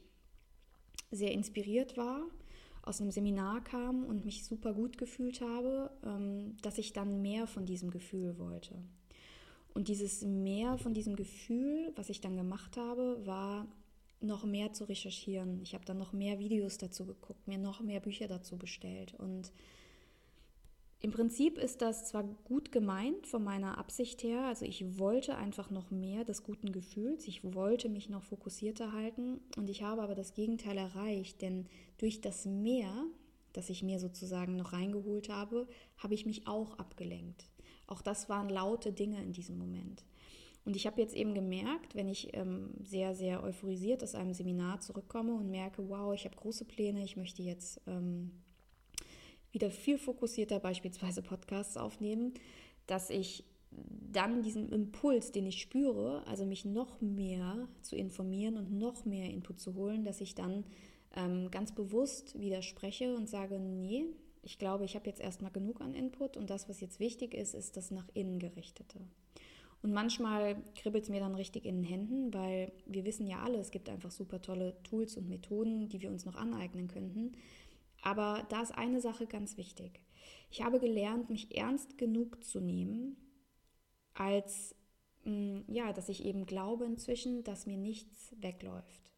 sehr 1.12 1.32
inspiriert 1.32 1.96
war, 1.96 2.22
aus 2.88 3.02
einem 3.02 3.12
Seminar 3.12 3.64
kam 3.64 4.06
und 4.06 4.26
mich 4.26 4.46
super 4.46 4.74
gut 4.74 4.98
gefühlt 4.98 5.42
habe, 5.42 5.92
ähm, 6.04 6.56
dass 6.62 6.78
ich 6.78 6.94
dann 6.94 7.22
mehr 7.22 7.48
von 7.48 7.66
diesem 7.66 7.92
Gefühl 7.92 8.38
wollte. 8.40 8.76
Und 9.74 9.90
dieses 9.90 10.24
mehr 10.24 10.78
von 10.78 10.94
diesem 10.94 11.16
Gefühl, 11.16 11.92
was 11.96 12.10
ich 12.10 12.22
dann 12.22 12.36
gemacht 12.36 12.78
habe, 12.78 13.22
war 13.26 13.68
noch 14.22 14.44
mehr 14.46 14.74
zu 14.74 14.86
recherchieren. 14.86 15.62
Ich 15.62 15.76
habe 15.76 15.86
dann 15.86 15.98
noch 15.98 16.14
mehr 16.14 16.40
Videos 16.40 16.78
dazu 16.78 17.06
geguckt, 17.06 17.48
mir 17.48 17.60
noch 17.60 17.82
mehr 17.82 18.00
Bücher 18.00 18.28
dazu 18.28 18.58
bestellt 18.58 19.14
und 19.14 19.52
im 21.00 21.12
Prinzip 21.12 21.60
ist 21.60 21.84
das 21.84 22.06
zwar 22.06 22.24
gut 22.24 22.72
gemeint 22.72 23.28
von 23.28 23.44
meiner 23.44 23.78
Absicht 23.78 24.24
her, 24.24 24.46
also 24.46 24.66
ich 24.66 24.98
wollte 24.98 25.36
einfach 25.38 25.70
noch 25.70 25.92
mehr 25.92 26.24
des 26.24 26.44
guten 26.44 26.72
Gefühls, 26.72 27.28
ich 27.28 27.44
wollte 27.54 27.88
mich 27.88 28.10
noch 28.10 28.24
fokussierter 28.24 28.94
halten 28.94 29.40
und 29.58 29.70
ich 29.70 29.84
habe 29.84 30.02
aber 30.02 30.16
das 30.16 30.34
Gegenteil 30.34 30.78
erreicht, 30.78 31.44
denn 31.44 31.68
durch 32.00 32.20
das 32.20 32.46
Mehr, 32.46 32.92
das 33.54 33.70
ich 33.70 33.84
mir 33.84 34.00
sozusagen 34.00 34.56
noch 34.56 34.74
reingeholt 34.74 35.30
habe, 35.30 35.68
habe 35.98 36.16
ich 36.16 36.26
mich 36.26 36.48
auch 36.48 36.80
abgelenkt. 36.80 37.46
Auch 37.86 38.02
das 38.02 38.28
waren 38.28 38.50
laute 38.50 38.92
Dinge 38.92 39.22
in 39.22 39.34
diesem 39.34 39.58
Moment. 39.58 40.04
Und 40.66 40.76
ich 40.76 40.86
habe 40.86 41.00
jetzt 41.00 41.16
eben 41.16 41.34
gemerkt, 41.34 41.96
wenn 41.96 42.10
ich 42.10 42.36
ähm, 42.36 42.72
sehr, 42.84 43.16
sehr 43.16 43.42
euphorisiert 43.44 44.04
aus 44.04 44.16
einem 44.16 44.34
Seminar 44.34 44.82
zurückkomme 44.82 45.34
und 45.34 45.50
merke, 45.50 45.88
wow, 45.88 46.14
ich 46.14 46.26
habe 46.26 46.36
große 46.36 46.66
Pläne, 46.66 47.04
ich 47.04 47.16
möchte 47.16 47.42
jetzt 47.42 47.80
ähm, 47.88 48.32
wieder 49.58 49.72
viel 49.72 49.98
fokussierter 49.98 50.60
beispielsweise 50.60 51.24
Podcasts 51.24 51.78
aufnehmen, 51.78 52.36
dass 52.86 53.10
ich 53.10 53.44
dann 54.12 54.44
diesen 54.44 54.70
Impuls, 54.70 55.32
den 55.32 55.48
ich 55.48 55.60
spüre, 55.60 56.22
also 56.28 56.46
mich 56.46 56.64
noch 56.64 57.02
mehr 57.02 57.68
zu 57.82 57.96
informieren 57.96 58.56
und 58.58 58.78
noch 58.78 59.06
mehr 59.06 59.32
Input 59.32 59.60
zu 59.60 59.74
holen, 59.74 60.06
dass 60.06 60.22
ich 60.22 60.36
dann 60.36 60.64
ähm, 61.16 61.50
ganz 61.50 61.74
bewusst 61.74 62.40
widerspreche 62.40 63.16
und 63.16 63.28
sage, 63.28 63.60
nee, 63.60 64.06
ich 64.44 64.60
glaube, 64.60 64.86
ich 64.86 64.96
habe 64.96 65.08
jetzt 65.08 65.22
erstmal 65.22 65.52
genug 65.52 65.82
an 65.82 65.96
Input 65.96 66.38
und 66.38 66.52
das, 66.52 66.70
was 66.70 66.80
jetzt 66.80 67.00
wichtig 67.00 67.34
ist, 67.34 67.56
ist 67.56 67.78
das 67.78 67.90
nach 67.90 68.08
innen 68.14 68.38
gerichtete. 68.38 69.00
Und 69.82 69.92
manchmal 69.92 70.56
kribbelt 70.76 71.04
es 71.04 71.10
mir 71.10 71.20
dann 71.20 71.34
richtig 71.34 71.66
in 71.66 71.78
den 71.78 71.84
Händen, 71.84 72.34
weil 72.34 72.72
wir 72.86 73.06
wissen 73.06 73.26
ja 73.26 73.40
alle, 73.40 73.58
es 73.58 73.72
gibt 73.72 73.90
einfach 73.90 74.12
super 74.12 74.40
tolle 74.40 74.76
Tools 74.84 75.18
und 75.18 75.28
Methoden, 75.28 75.90
die 75.90 76.02
wir 76.02 76.12
uns 76.12 76.26
noch 76.26 76.36
aneignen 76.36 76.88
könnten. 76.88 77.34
Aber 78.08 78.46
da 78.48 78.62
ist 78.62 78.72
eine 78.72 79.02
Sache 79.02 79.28
ganz 79.28 79.58
wichtig. 79.58 80.00
Ich 80.50 80.64
habe 80.64 80.80
gelernt, 80.80 81.30
mich 81.30 81.58
ernst 81.58 81.98
genug 81.98 82.42
zu 82.42 82.62
nehmen, 82.62 83.18
als 84.14 84.76
mm, 85.26 85.60
ja, 85.68 85.92
dass 85.92 86.08
ich 86.08 86.24
eben 86.24 86.46
glaube 86.46 86.86
inzwischen, 86.86 87.44
dass 87.44 87.66
mir 87.66 87.76
nichts 87.76 88.34
wegläuft. 88.40 89.12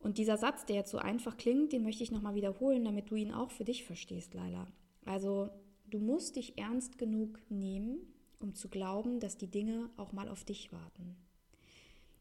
Und 0.00 0.18
dieser 0.18 0.36
Satz, 0.36 0.66
der 0.66 0.76
jetzt 0.76 0.90
so 0.90 0.98
einfach 0.98 1.38
klingt, 1.38 1.72
den 1.72 1.82
möchte 1.82 2.02
ich 2.02 2.10
nochmal 2.10 2.34
wiederholen, 2.34 2.84
damit 2.84 3.10
du 3.10 3.14
ihn 3.14 3.32
auch 3.32 3.50
für 3.50 3.64
dich 3.64 3.84
verstehst, 3.84 4.34
Laila. 4.34 4.66
Also, 5.06 5.48
du 5.88 5.98
musst 5.98 6.36
dich 6.36 6.58
ernst 6.58 6.98
genug 6.98 7.38
nehmen, 7.48 8.00
um 8.38 8.54
zu 8.54 8.68
glauben, 8.68 9.18
dass 9.18 9.38
die 9.38 9.50
Dinge 9.50 9.88
auch 9.96 10.12
mal 10.12 10.28
auf 10.28 10.44
dich 10.44 10.72
warten. 10.72 11.16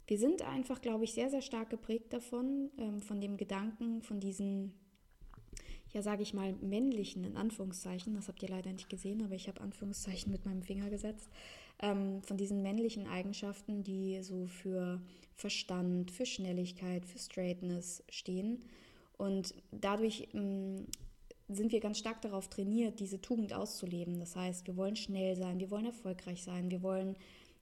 Wir 0.08 0.18
sind 0.18 0.44
einfach, 0.44 0.80
glaube 0.80 1.04
ich, 1.04 1.12
sehr, 1.12 1.30
sehr 1.30 1.42
stark 1.42 1.70
geprägt 1.70 2.14
davon, 2.14 2.72
ähm, 2.78 3.02
von 3.02 3.20
dem 3.20 3.36
Gedanken, 3.36 4.02
von 4.02 4.22
diesen 4.22 4.81
ja, 5.94 6.02
sage 6.02 6.24
ich 6.24 6.34
mal, 6.34 6.54
männlichen, 6.62 7.24
in 7.24 7.38
Anführungszeichen, 7.38 8.14
das 8.16 8.28
habt 8.28 8.42
ihr 8.44 8.50
leider 8.50 8.72
nicht 8.72 8.90
gesehen, 8.90 9.24
aber 9.24 9.36
ich 9.36 9.48
habe 9.48 9.62
Anführungszeichen 9.62 10.32
mit 10.32 10.46
meinem 10.46 10.64
Finger 10.64 10.90
gesetzt, 10.90 11.30
ähm, 11.82 12.22
von 12.24 12.38
diesen 12.38 12.62
männlichen 12.62 13.08
Eigenschaften, 13.08 13.84
die 13.84 14.22
so 14.22 14.48
für 14.48 15.02
Verstand, 15.36 16.12
für 16.12 16.26
Schnelligkeit, 16.26 17.06
für 17.06 17.20
Straightness 17.20 18.04
stehen. 18.10 18.64
Und 19.18 19.54
dadurch 19.72 20.30
ähm, 20.34 20.86
sind 21.50 21.72
wir 21.72 21.80
ganz 21.80 21.98
stark 21.98 22.22
darauf 22.22 22.48
trainiert, 22.48 23.00
diese 23.00 23.22
Tugend 23.22 23.54
auszuleben. 23.54 24.20
Das 24.20 24.36
heißt, 24.36 24.68
wir 24.68 24.78
wollen 24.78 24.96
schnell 24.96 25.36
sein, 25.36 25.60
wir 25.60 25.72
wollen 25.72 25.86
erfolgreich 25.86 26.44
sein, 26.44 26.72
wir 26.72 26.82
wollen 26.82 27.18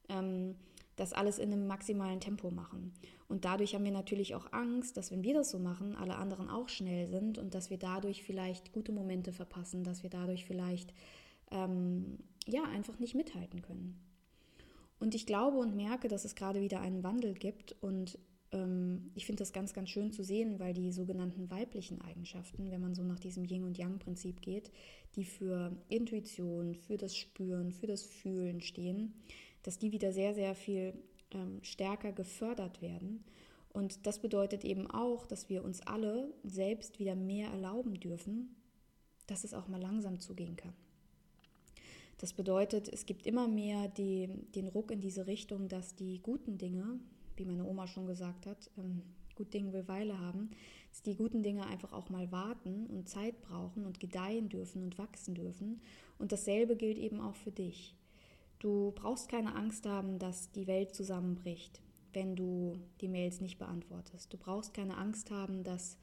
ähm, 0.10 0.56
das 0.96 1.14
alles 1.14 1.40
in 1.40 1.52
einem 1.52 1.68
maximalen 1.68 2.20
Tempo 2.20 2.52
machen. 2.52 2.94
Und 3.30 3.46
dadurch 3.46 3.76
haben 3.76 3.86
wir 3.86 3.92
natürlich 3.92 4.34
auch 4.34 4.52
Angst, 4.52 4.98
dass 4.98 5.12
wenn 5.12 5.24
wir 5.24 5.36
das 5.36 5.52
so 5.52 5.60
machen, 5.60 5.96
alle 5.96 6.16
anderen 6.16 6.50
auch 6.50 6.68
schnell 6.68 7.08
sind 7.08 7.38
und 7.38 7.54
dass 7.54 7.70
wir 7.70 7.78
dadurch 7.78 8.24
vielleicht 8.24 8.74
gute 8.74 8.92
Momente 8.92 9.32
verpassen, 9.32 9.84
dass 9.84 10.02
wir 10.02 10.10
dadurch 10.10 10.46
vielleicht 10.46 10.94
ähm, 11.52 12.18
ja 12.48 12.64
einfach 12.64 12.98
nicht 12.98 13.14
mithalten 13.14 13.62
können. 13.62 14.00
Und 15.00 15.14
ich 15.14 15.28
glaube 15.28 15.58
und 15.58 15.76
merke, 15.76 16.08
dass 16.08 16.26
es 16.26 16.36
gerade 16.36 16.60
wieder 16.60 16.82
einen 16.82 17.04
Wandel 17.04 17.36
gibt 17.36 17.76
und 17.82 18.18
ähm, 18.52 19.12
ich 19.14 19.28
finde 19.28 19.42
das 19.42 19.54
ganz, 19.54 19.74
ganz 19.74 19.90
schön 19.90 20.12
zu 20.12 20.24
sehen, 20.24 20.60
weil 20.60 20.74
die 20.74 20.92
sogenannten 20.92 21.52
weiblichen 21.52 22.02
Eigenschaften, 22.02 22.72
wenn 22.72 22.82
man 22.82 22.96
so 22.96 23.04
nach 23.04 23.20
diesem 23.20 23.46
Yin- 23.46 23.64
und 23.64 23.78
Yang-Prinzip 23.78 24.42
geht, 24.42 24.72
die 25.16 25.24
für 25.24 25.72
Intuition, 25.88 26.74
für 26.74 26.98
das 26.98 27.16
Spüren, 27.16 27.72
für 27.72 27.86
das 27.86 28.02
Fühlen 28.02 28.60
stehen, 28.62 29.14
dass 29.62 29.78
die 29.78 29.92
wieder 29.92 30.12
sehr, 30.12 30.34
sehr 30.34 30.56
viel 30.56 30.94
ähm, 31.32 31.60
stärker 31.64 32.12
gefördert 32.12 32.82
werden. 32.82 33.24
Und 33.72 34.06
das 34.08 34.20
bedeutet 34.20 34.66
eben 34.66 34.90
auch, 34.90 35.26
dass 35.28 35.50
wir 35.50 35.64
uns 35.64 35.82
alle 35.82 36.34
selbst 36.44 37.00
wieder 37.00 37.16
mehr 37.16 37.50
erlauben 37.50 38.00
dürfen, 38.00 38.56
dass 39.28 39.44
es 39.44 39.54
auch 39.54 39.68
mal 39.68 39.82
langsam 39.82 40.20
zugehen 40.20 40.56
kann. 40.56 40.74
Das 42.18 42.34
bedeutet, 42.34 42.90
es 42.90 43.06
gibt 43.06 43.26
immer 43.26 43.48
mehr 43.48 43.88
die, 43.88 44.28
den 44.56 44.68
Ruck 44.68 44.92
in 44.92 45.00
diese 45.00 45.28
Richtung, 45.28 45.70
dass 45.70 45.96
die 45.96 46.20
guten 46.22 46.58
Dinge, 46.58 47.00
wie 47.38 47.46
meine 47.46 47.64
Oma 47.64 47.88
schon 47.88 48.08
gesagt 48.08 48.46
hat, 48.46 48.70
ähm, 48.78 49.04
gut 49.36 49.54
Dinge 49.54 49.72
will 49.72 49.88
Weile 49.88 50.20
haben, 50.20 50.50
dass 50.90 51.02
die 51.02 51.16
guten 51.16 51.44
Dinge 51.44 51.66
einfach 51.66 51.94
auch 51.94 52.10
mal 52.10 52.30
warten 52.32 52.88
und 52.88 53.08
Zeit 53.08 53.42
brauchen 53.42 53.86
und 53.86 54.02
gedeihen 54.02 54.50
dürfen 54.50 54.84
und 54.84 54.98
wachsen 54.98 55.34
dürfen. 55.34 55.80
Und 56.18 56.34
dasselbe 56.34 56.76
gilt 56.76 56.98
eben 56.98 57.22
auch 57.22 57.36
für 57.36 57.52
dich. 57.52 57.96
Du 58.60 58.92
brauchst 58.92 59.30
keine 59.30 59.56
Angst 59.56 59.86
haben, 59.86 60.20
dass 60.20 60.52
die 60.52 60.68
Welt 60.68 60.94
zusammenbricht, 60.94 61.82
wenn 62.12 62.36
du 62.36 62.78
die 63.00 63.08
Mails 63.08 63.40
nicht 63.40 63.58
beantwortest. 63.58 64.34
Du 64.34 64.38
brauchst 64.38 64.74
keine 64.74 64.98
Angst 64.98 65.32
haben, 65.32 65.64
dass 65.64 65.98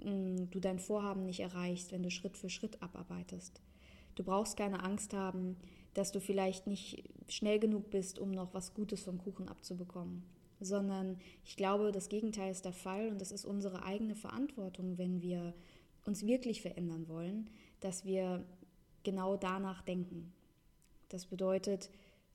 mh, 0.00 0.10
mm, 0.10 0.50
du 0.50 0.60
dein 0.60 0.78
Vorhaben 0.78 1.26
nicht 1.26 1.40
erreichst, 1.40 1.92
wenn 1.92 2.02
du 2.02 2.10
Schritt 2.10 2.38
für 2.38 2.48
Schritt 2.48 2.82
abarbeitest. 2.82 3.60
Du 4.14 4.24
brauchst 4.24 4.56
keine 4.56 4.82
Angst 4.82 5.12
haben, 5.12 5.56
dass 5.92 6.10
du 6.10 6.20
vielleicht 6.20 6.66
nicht 6.66 7.04
schnell 7.28 7.58
genug 7.58 7.90
bist, 7.90 8.18
um 8.18 8.30
noch 8.30 8.54
was 8.54 8.72
Gutes 8.72 9.02
vom 9.02 9.18
Kuchen 9.18 9.48
abzubekommen. 9.48 10.24
Sondern 10.60 11.18
ich 11.44 11.56
glaube, 11.56 11.92
das 11.92 12.08
Gegenteil 12.08 12.50
ist 12.50 12.64
der 12.64 12.72
Fall 12.72 13.10
und 13.10 13.20
es 13.20 13.30
ist 13.30 13.44
unsere 13.44 13.84
eigene 13.84 14.16
Verantwortung, 14.16 14.96
wenn 14.96 15.20
wir 15.20 15.54
uns 16.04 16.26
wirklich 16.26 16.62
verändern 16.62 17.08
wollen, 17.08 17.50
dass 17.80 18.04
wir 18.04 18.44
genau 19.04 19.36
danach 19.36 19.82
denken. 19.82 20.32
Das 21.08 21.26
bedeutet, 21.26 21.90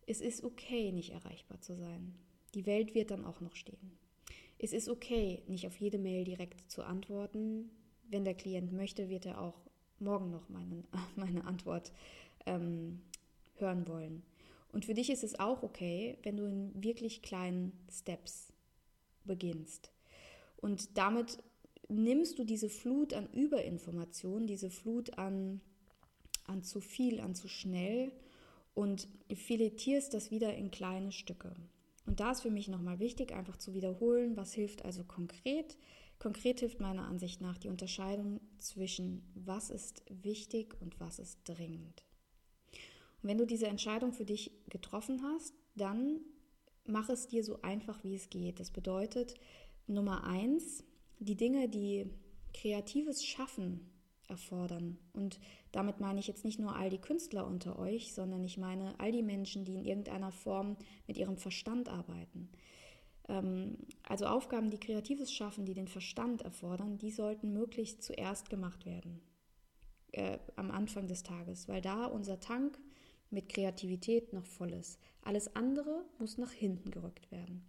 es 0.06 0.22
ist 0.22 0.44
okay, 0.44 0.92
nicht 0.92 1.12
erreichbar 1.12 1.62
zu 1.62 1.76
sein. 1.76 2.16
Die 2.54 2.66
Welt 2.66 2.94
wird 2.94 3.12
dann 3.12 3.26
auch 3.26 3.42
noch 3.42 3.56
stehen. 3.56 3.98
Es 4.58 4.74
ist 4.74 4.90
okay, 4.90 5.44
nicht 5.48 5.68
auf 5.68 5.78
jede 5.78 5.98
Mail 5.98 6.24
direkt 6.24 6.72
zu 6.72 6.84
antworten. 6.84 7.70
Wenn 8.10 8.26
der 8.26 8.36
Klient 8.36 8.72
möchte, 8.72 9.10
wird 9.10 9.26
er 9.26 9.42
auch 9.42 9.60
morgen 10.00 10.32
noch 10.32 10.50
meine, 10.50 10.84
meine 11.16 11.46
Antwort 11.46 11.92
ähm, 12.46 13.02
hören 13.56 13.88
wollen. 13.88 14.24
Und 14.72 14.86
für 14.86 14.94
dich 14.94 15.10
ist 15.10 15.24
es 15.24 15.40
auch 15.40 15.64
okay, 15.64 16.18
wenn 16.24 16.38
du 16.38 16.46
in 16.46 16.84
wirklich 16.84 17.22
kleinen 17.22 17.74
Steps 17.92 18.52
beginnst. 19.24 19.92
Und 20.58 20.98
damit 20.98 21.38
nimmst 21.90 22.40
du 22.40 22.44
diese 22.44 22.70
Flut 22.70 23.14
an 23.14 23.30
Überinformation, 23.34 24.48
diese 24.48 24.70
Flut 24.70 25.18
an, 25.18 25.62
an 26.48 26.64
zu 26.64 26.82
viel, 26.82 27.20
an 27.20 27.36
zu 27.36 27.48
schnell 27.48 28.12
und 28.74 29.08
filetierst 29.34 30.14
das 30.14 30.32
wieder 30.32 30.54
in 30.56 30.72
kleine 30.72 31.12
Stücke. 31.12 31.56
Und 32.06 32.20
da 32.20 32.32
ist 32.32 32.42
für 32.42 32.52
mich 32.52 32.68
nochmal 32.68 33.00
wichtig, 33.00 33.34
einfach 33.34 33.58
zu 33.58 33.74
wiederholen, 33.74 34.36
was 34.36 34.54
hilft 34.54 34.84
also 34.84 35.04
konkret. 35.04 35.78
Konkret 36.20 36.60
hilft 36.60 36.80
meiner 36.80 37.08
Ansicht 37.08 37.42
nach 37.42 37.58
die 37.58 37.70
Unterscheidung 37.70 38.42
zwischen 38.58 39.24
was 39.36 39.70
ist 39.70 40.04
wichtig 40.10 40.76
und 40.82 41.00
was 41.00 41.20
ist 41.20 41.40
dringend. 41.46 42.04
Und 43.22 43.30
wenn 43.30 43.38
du 43.38 43.46
diese 43.46 43.68
Entscheidung 43.68 44.12
für 44.12 44.26
dich 44.26 44.52
getroffen 44.70 45.24
hast, 45.24 45.54
dann 45.76 46.20
mach 46.86 47.10
es 47.10 47.28
dir 47.28 47.44
so 47.44 47.62
einfach, 47.62 48.04
wie 48.04 48.16
es 48.16 48.30
geht. 48.30 48.60
Das 48.60 48.72
bedeutet, 48.72 49.36
Nummer 49.88 50.26
eins, 50.26 50.84
die 51.20 51.36
Dinge, 51.36 51.70
die 51.70 52.10
kreatives 52.54 53.26
Schaffen 53.26 53.90
erfordern. 54.28 54.98
Und 55.14 55.40
damit 55.72 56.00
meine 56.00 56.20
ich 56.20 56.28
jetzt 56.28 56.46
nicht 56.46 56.60
nur 56.60 56.76
all 56.76 56.90
die 56.90 57.02
Künstler 57.02 57.46
unter 57.46 57.78
euch, 57.80 58.14
sondern 58.14 58.44
ich 58.44 58.58
meine 58.58 59.00
all 59.00 59.12
die 59.12 59.24
Menschen, 59.24 59.66
die 59.66 59.76
in 59.76 59.86
irgendeiner 59.86 60.32
Form 60.32 60.78
mit 61.08 61.18
ihrem 61.18 61.38
Verstand 61.38 61.90
arbeiten. 61.90 62.50
Ähm, 63.28 63.78
also 64.04 64.26
Aufgaben, 64.26 64.70
die 64.70 64.80
kreatives 64.80 65.32
Schaffen, 65.32 65.66
die 65.66 65.74
den 65.74 65.88
Verstand 65.88 66.42
erfordern, 66.42 66.98
die 66.98 67.12
sollten 67.12 67.54
möglichst 67.54 68.04
zuerst 68.04 68.50
gemacht 68.50 68.86
werden. 68.86 69.22
Äh, 70.12 70.38
am 70.56 70.70
Anfang 70.70 71.08
des 71.08 71.24
Tages, 71.24 71.68
weil 71.68 71.82
da 71.82 72.06
unser 72.06 72.40
Tank 72.40 72.80
mit 73.32 73.50
Kreativität 73.50 74.32
noch 74.32 74.46
voll 74.46 74.72
ist. 74.74 75.00
Alles 75.24 75.56
andere 75.56 76.06
muss 76.20 76.38
nach 76.38 76.52
hinten 76.52 76.92
gerückt 76.92 77.32
werden. 77.32 77.66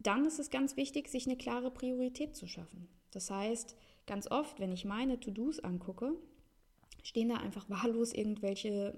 Dann 0.00 0.24
ist 0.24 0.38
es 0.38 0.50
ganz 0.50 0.76
wichtig, 0.76 1.08
sich 1.08 1.26
eine 1.26 1.36
klare 1.36 1.70
Priorität 1.70 2.36
zu 2.36 2.46
schaffen. 2.46 2.88
Das 3.10 3.30
heißt, 3.30 3.76
Ganz 4.08 4.30
oft, 4.30 4.58
wenn 4.58 4.72
ich 4.72 4.86
meine 4.86 5.20
To-Dos 5.20 5.60
angucke, 5.60 6.14
stehen 7.02 7.28
da 7.28 7.36
einfach 7.36 7.68
wahllos 7.68 8.14
irgendwelche, 8.14 8.94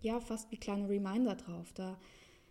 ja, 0.00 0.20
fast 0.20 0.52
wie 0.52 0.56
kleine 0.56 0.88
Reminder 0.88 1.34
drauf. 1.34 1.72
Da, 1.74 1.98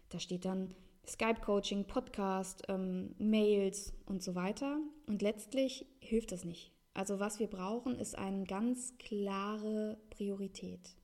da 0.10 0.20
steht 0.20 0.44
dann 0.44 0.76
Skype-Coaching, 1.08 1.86
Podcast, 1.86 2.64
ähm, 2.68 3.16
Mails 3.18 3.94
und 4.06 4.22
so 4.22 4.36
weiter. 4.36 4.82
Und 5.08 5.22
letztlich 5.22 5.86
hilft 6.02 6.34
das 6.34 6.44
nicht. 6.44 6.74
Also 6.94 7.22
was 7.22 7.40
wir 7.40 7.48
brauchen, 7.48 7.98
ist 7.98 8.18
eine 8.18 8.44
ganz 8.44 8.98
klare 8.98 9.98
Priorität. 10.10 10.98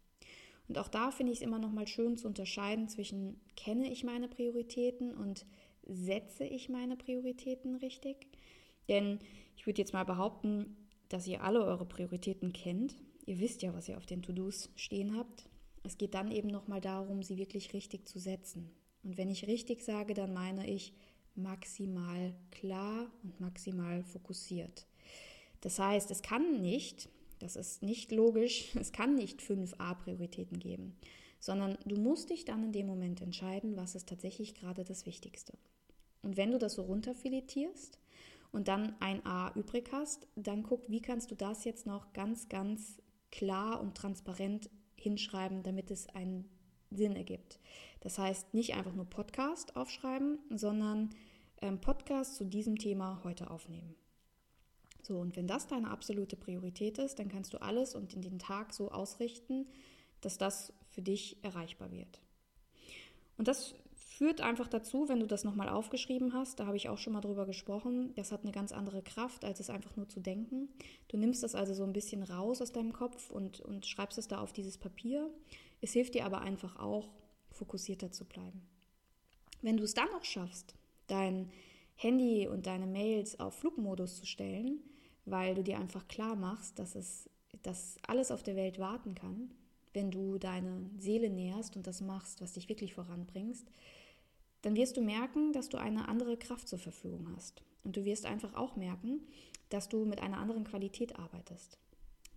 Und 0.68 0.78
auch 0.78 0.90
da 0.90 1.12
finde 1.12 1.32
ich 1.32 1.40
es 1.40 1.42
immer 1.42 1.60
noch 1.60 1.72
mal 1.72 1.88
schön 1.88 2.18
zu 2.18 2.28
unterscheiden 2.28 2.90
zwischen 2.90 3.40
kenne 3.56 3.90
ich 3.90 4.04
meine 4.04 4.28
Prioritäten 4.28 5.16
und 5.16 5.46
setze 5.84 6.44
ich 6.44 6.68
meine 6.68 6.98
Prioritäten 6.98 7.76
richtig. 7.78 8.28
Denn 8.90 9.20
ich 9.56 9.66
würde 9.66 9.82
jetzt 9.82 9.94
mal 9.94 10.04
behaupten, 10.04 10.76
dass 11.10 11.28
ihr 11.28 11.44
alle 11.44 11.64
eure 11.64 11.86
Prioritäten 11.86 12.54
kennt. 12.54 12.96
Ihr 13.26 13.40
wisst 13.40 13.62
ja, 13.62 13.74
was 13.74 13.88
ihr 13.90 13.98
auf 13.98 14.06
den 14.06 14.22
To-Dos 14.22 14.70
stehen 14.76 15.18
habt. 15.18 15.50
Es 15.84 15.98
geht 15.98 16.14
dann 16.14 16.32
eben 16.32 16.50
nochmal 16.50 16.82
darum, 16.82 17.24
sie 17.24 17.38
wirklich 17.38 17.74
richtig 17.74 18.08
zu 18.08 18.20
setzen. 18.20 18.70
Und 19.04 19.18
wenn 19.18 19.30
ich 19.30 19.48
richtig 19.48 19.84
sage, 19.84 20.14
dann 20.14 20.34
meine 20.34 20.70
ich 20.70 20.94
maximal 21.36 22.34
klar 22.52 23.12
und 23.24 23.40
maximal 23.40 24.04
fokussiert. 24.04 24.86
Das 25.62 25.80
heißt, 25.80 26.12
es 26.12 26.22
kann 26.22 26.62
nicht, 26.62 27.10
das 27.40 27.56
ist 27.56 27.84
nicht 27.84 28.12
logisch, 28.12 28.76
es 28.80 28.92
kann 28.92 29.16
nicht 29.16 29.42
fünf 29.42 29.76
A-Prioritäten 29.78 30.60
geben, 30.60 30.98
sondern 31.40 31.78
du 31.86 31.96
musst 31.96 32.32
dich 32.32 32.46
dann 32.46 32.64
in 32.64 32.72
dem 32.72 32.88
Moment 32.88 33.22
entscheiden, 33.22 33.78
was 33.78 33.96
ist 33.96 34.10
tatsächlich 34.10 34.56
gerade 34.56 34.84
das 34.84 35.06
Wichtigste. 35.06 35.54
Und 36.22 36.36
wenn 36.36 36.52
du 36.52 36.58
das 36.58 36.74
so 36.74 36.82
runterfiletierst 36.82 38.00
und 38.52 38.68
dann 38.68 38.96
ein 39.00 39.26
A 39.26 39.52
übrig 39.56 39.90
hast, 39.92 40.28
dann 40.36 40.64
guck, 40.64 40.90
wie 40.90 41.02
kannst 41.02 41.32
du 41.32 41.36
das 41.36 41.64
jetzt 41.66 41.86
noch 41.86 42.14
ganz, 42.14 42.50
ganz 42.50 43.02
klar 43.32 43.82
und 43.82 43.96
transparent 43.96 44.70
hinschreiben, 44.96 45.64
damit 45.64 45.92
es 45.92 46.08
einen 46.10 46.50
Sinn 46.90 47.16
ergibt. 47.16 47.60
Das 48.02 48.18
heißt, 48.18 48.54
nicht 48.54 48.74
einfach 48.76 48.94
nur 48.94 49.06
Podcast 49.06 49.76
aufschreiben, 49.76 50.40
sondern 50.50 51.10
ähm, 51.62 51.82
Podcast 51.82 52.36
zu 52.36 52.46
diesem 52.46 52.78
Thema 52.78 53.22
heute 53.24 53.50
aufnehmen. 53.50 53.96
So, 55.04 55.20
und 55.20 55.36
wenn 55.36 55.48
das 55.48 55.68
deine 55.68 55.90
absolute 55.90 56.36
Priorität 56.36 56.98
ist, 56.98 57.20
dann 57.20 57.30
kannst 57.30 57.54
du 57.54 57.62
alles 57.62 57.96
und 57.96 58.14
in 58.14 58.22
den 58.22 58.40
Tag 58.40 58.74
so 58.74 58.92
ausrichten, 58.92 59.68
dass 60.22 60.38
das 60.38 60.74
für 60.90 61.02
dich 61.02 61.44
erreichbar 61.44 61.92
wird. 61.92 62.22
Und 63.38 63.48
das 63.48 63.76
führt 64.18 64.42
einfach 64.42 64.68
dazu, 64.68 65.08
wenn 65.10 65.20
du 65.20 65.28
das 65.28 65.44
nochmal 65.44 65.70
aufgeschrieben 65.70 66.34
hast, 66.34 66.60
da 66.60 66.66
habe 66.66 66.76
ich 66.76 66.90
auch 66.90 66.98
schon 66.98 67.14
mal 67.14 67.22
drüber 67.22 67.46
gesprochen, 67.46 68.14
das 68.16 68.32
hat 68.32 68.42
eine 68.42 68.52
ganz 68.52 68.72
andere 68.72 69.04
Kraft, 69.04 69.46
als 69.46 69.60
es 69.60 69.70
einfach 69.70 69.96
nur 69.96 70.10
zu 70.10 70.20
denken. 70.20 70.70
Du 71.08 71.18
nimmst 71.18 71.44
das 71.44 71.54
also 71.54 71.76
so 71.76 71.84
ein 71.84 71.94
bisschen 71.94 72.24
raus 72.24 72.62
aus 72.62 72.72
deinem 72.72 72.94
Kopf 72.94 73.30
und, 73.30 73.60
und 73.60 73.86
schreibst 73.86 74.18
es 74.18 74.28
da 74.28 74.40
auf 74.40 74.54
dieses 74.54 74.78
Papier. 74.80 75.30
Es 75.82 75.94
hilft 75.94 76.16
dir 76.16 76.26
aber 76.26 76.42
einfach 76.42 76.80
auch, 76.80 77.14
fokussierter 77.52 78.12
zu 78.12 78.26
bleiben. 78.26 78.62
Wenn 79.62 79.78
du 79.78 79.84
es 79.84 79.94
dann 79.94 80.10
auch 80.10 80.26
schaffst, 80.26 80.74
dein 81.08 81.52
Handy 81.96 82.48
und 82.48 82.66
deine 82.66 82.88
Mails 82.88 83.40
auf 83.40 83.56
Flugmodus 83.56 84.18
zu 84.18 84.26
stellen, 84.26 84.80
weil 85.26 85.54
du 85.54 85.64
dir 85.64 85.80
einfach 85.80 86.08
klar 86.08 86.36
machst, 86.36 86.80
dass 86.80 86.96
es 86.96 87.30
dass 87.64 87.98
alles 88.08 88.32
auf 88.32 88.44
der 88.44 88.56
Welt 88.56 88.80
warten 88.80 89.16
kann, 89.16 89.52
wenn 89.94 90.12
du 90.12 90.38
deine 90.38 90.90
Seele 90.98 91.30
näherst 91.30 91.76
und 91.76 91.88
das 91.88 92.02
machst, 92.02 92.42
was 92.42 92.54
dich 92.54 92.70
wirklich 92.70 92.94
voranbringst, 92.94 93.68
dann 94.62 94.76
wirst 94.76 94.98
du 94.98 95.02
merken, 95.02 95.54
dass 95.54 95.70
du 95.70 95.78
eine 95.78 96.08
andere 96.08 96.38
Kraft 96.38 96.68
zur 96.68 96.80
Verfügung 96.80 97.28
hast. 97.36 97.62
Und 97.84 97.96
du 97.96 98.06
wirst 98.06 98.26
einfach 98.26 98.54
auch 98.56 98.76
merken, 98.76 99.22
dass 99.70 99.90
du 99.90 100.06
mit 100.06 100.22
einer 100.22 100.38
anderen 100.38 100.64
Qualität 100.64 101.18
arbeitest. 101.18 101.78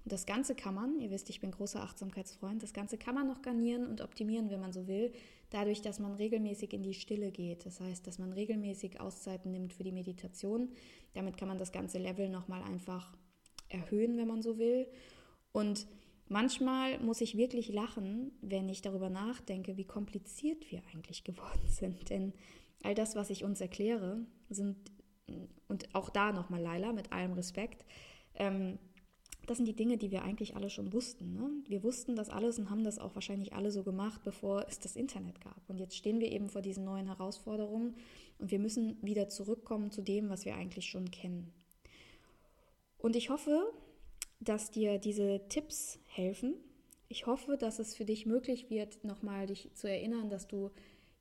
Und 0.05 0.13
das 0.13 0.27
Ganze 0.27 0.55
kann 0.55 0.75
man, 0.75 1.01
ihr 1.01 1.11
wisst, 1.11 1.29
ich 1.29 1.41
bin 1.41 1.51
großer 1.51 1.83
Achtsamkeitsfreund, 1.83 2.63
das 2.63 2.73
Ganze 2.73 2.97
kann 2.97 3.15
man 3.15 3.27
noch 3.27 3.43
garnieren 3.43 3.87
und 3.87 4.01
optimieren, 4.01 4.51
wenn 4.51 4.61
man 4.61 4.73
so 4.73 4.87
will, 4.87 5.13
dadurch, 5.51 5.83
dass 5.83 5.99
man 5.99 6.15
regelmäßig 6.15 6.73
in 6.73 6.83
die 6.83 6.95
Stille 6.95 7.31
geht. 7.31 7.67
Das 7.67 7.81
heißt, 7.81 8.07
dass 8.07 8.19
man 8.19 8.33
regelmäßig 8.33 9.01
Auszeiten 9.01 9.51
nimmt 9.51 9.73
für 9.73 9.85
die 9.85 9.93
Meditation. 9.93 10.71
Damit 11.15 11.37
kann 11.37 11.49
man 11.49 11.59
das 11.59 11.73
ganze 11.73 11.99
Level 11.99 12.29
nochmal 12.29 12.63
einfach 12.63 13.15
erhöhen, 13.69 14.17
wenn 14.17 14.29
man 14.29 14.43
so 14.43 14.59
will. 14.59 14.87
Und 15.53 15.87
Manchmal 16.33 17.01
muss 17.01 17.21
ich 17.21 17.37
wirklich 17.37 17.71
lachen, 17.71 18.31
wenn 18.41 18.69
ich 18.69 18.83
darüber 18.83 19.11
nachdenke, 19.11 19.77
wie 19.77 19.85
kompliziert 19.85 20.71
wir 20.71 20.81
eigentlich 20.95 21.25
geworden 21.25 21.61
sind. 21.67 22.09
Denn 22.09 22.33
all 22.85 22.95
das, 22.95 23.17
was 23.17 23.31
ich 23.31 23.43
uns 23.43 23.61
erkläre, 23.61 24.25
sind, 24.49 24.77
und 25.67 25.93
auch 25.93 26.09
da 26.09 26.31
nochmal 26.31 26.63
Laila, 26.63 26.93
mit 26.93 27.11
allem 27.11 27.33
Respekt, 27.33 27.85
ähm, 28.37 28.79
das 29.49 29.57
sind 29.57 29.67
die 29.67 29.75
Dinge, 29.75 29.99
die 29.99 30.13
wir 30.13 30.23
eigentlich 30.23 30.55
alle 30.55 30.71
schon 30.71 30.93
wussten. 30.93 31.33
Ne? 31.33 31.51
Wir 31.67 31.83
wussten 31.83 32.15
das 32.15 32.31
alles 32.31 32.61
und 32.61 32.71
haben 32.71 32.85
das 32.85 33.01
auch 33.01 33.17
wahrscheinlich 33.17 33.53
alle 33.53 33.73
so 33.73 33.83
gemacht, 33.83 34.21
bevor 34.23 34.65
es 34.69 34.79
das 34.79 34.95
Internet 34.95 35.41
gab. 35.41 35.69
Und 35.69 35.79
jetzt 35.79 35.97
stehen 35.97 36.21
wir 36.21 36.31
eben 36.31 36.49
vor 36.49 36.63
diesen 36.63 36.85
neuen 36.85 37.09
Herausforderungen 37.09 37.97
und 38.39 38.53
wir 38.53 38.61
müssen 38.61 39.03
wieder 39.03 39.29
zurückkommen 39.29 39.91
zu 39.91 40.03
dem, 40.03 40.29
was 40.29 40.45
wir 40.45 40.55
eigentlich 40.55 40.87
schon 40.87 41.11
kennen. 41.11 41.53
Und 42.99 43.17
ich 43.17 43.31
hoffe, 43.31 43.73
dass 44.41 44.71
dir 44.71 44.99
diese 44.99 45.41
Tipps 45.49 45.99
helfen. 46.07 46.55
Ich 47.09 47.27
hoffe, 47.27 47.57
dass 47.57 47.79
es 47.79 47.95
für 47.95 48.05
dich 48.05 48.27
möglich 48.27 48.71
wird, 48.71 49.05
nochmal 49.05 49.47
dich 49.47 49.71
zu 49.75 49.89
erinnern, 49.89 50.31
dass 50.31 50.49
du 50.49 50.71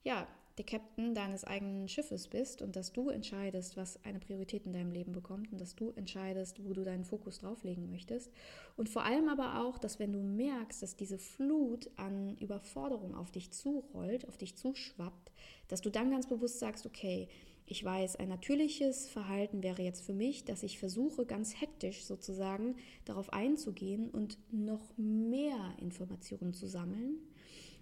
ja 0.03 0.27
der 0.59 0.65
Captain 0.65 1.15
deines 1.15 1.45
eigenen 1.45 1.87
Schiffes 1.87 2.27
bist 2.27 2.61
und 2.61 2.75
dass 2.75 2.91
du 2.91 3.09
entscheidest, 3.09 3.77
was 3.77 4.03
eine 4.03 4.19
Priorität 4.19 4.65
in 4.65 4.73
deinem 4.73 4.91
Leben 4.91 5.13
bekommt 5.13 5.51
und 5.53 5.61
dass 5.61 5.73
du 5.73 5.93
entscheidest, 5.95 6.61
wo 6.65 6.73
du 6.73 6.83
deinen 6.83 7.05
Fokus 7.05 7.39
drauflegen 7.39 7.89
möchtest. 7.89 8.29
Und 8.75 8.89
vor 8.89 9.05
allem 9.05 9.29
aber 9.29 9.63
auch, 9.63 9.77
dass 9.77 9.99
wenn 9.99 10.11
du 10.11 10.19
merkst, 10.19 10.83
dass 10.83 10.97
diese 10.97 11.17
Flut 11.17 11.89
an 11.95 12.35
Überforderung 12.39 13.15
auf 13.15 13.31
dich 13.31 13.51
zurollt, 13.51 14.27
auf 14.27 14.35
dich 14.35 14.57
zuschwappt, 14.57 15.31
dass 15.69 15.79
du 15.79 15.89
dann 15.89 16.11
ganz 16.11 16.27
bewusst 16.27 16.59
sagst, 16.59 16.85
okay, 16.85 17.29
ich 17.69 17.83
weiß, 17.83 18.15
ein 18.15 18.29
natürliches 18.29 19.07
Verhalten 19.07 19.61
wäre 19.61 19.83
jetzt 19.83 20.01
für 20.01 20.13
mich, 20.13 20.43
dass 20.43 20.63
ich 20.63 20.79
versuche, 20.79 21.25
ganz 21.25 21.61
hektisch 21.61 22.03
sozusagen 22.03 22.75
darauf 23.05 23.31
einzugehen 23.31 24.09
und 24.09 24.39
noch 24.51 24.97
mehr 24.97 25.75
Informationen 25.77 26.53
zu 26.53 26.67
sammeln. 26.67 27.19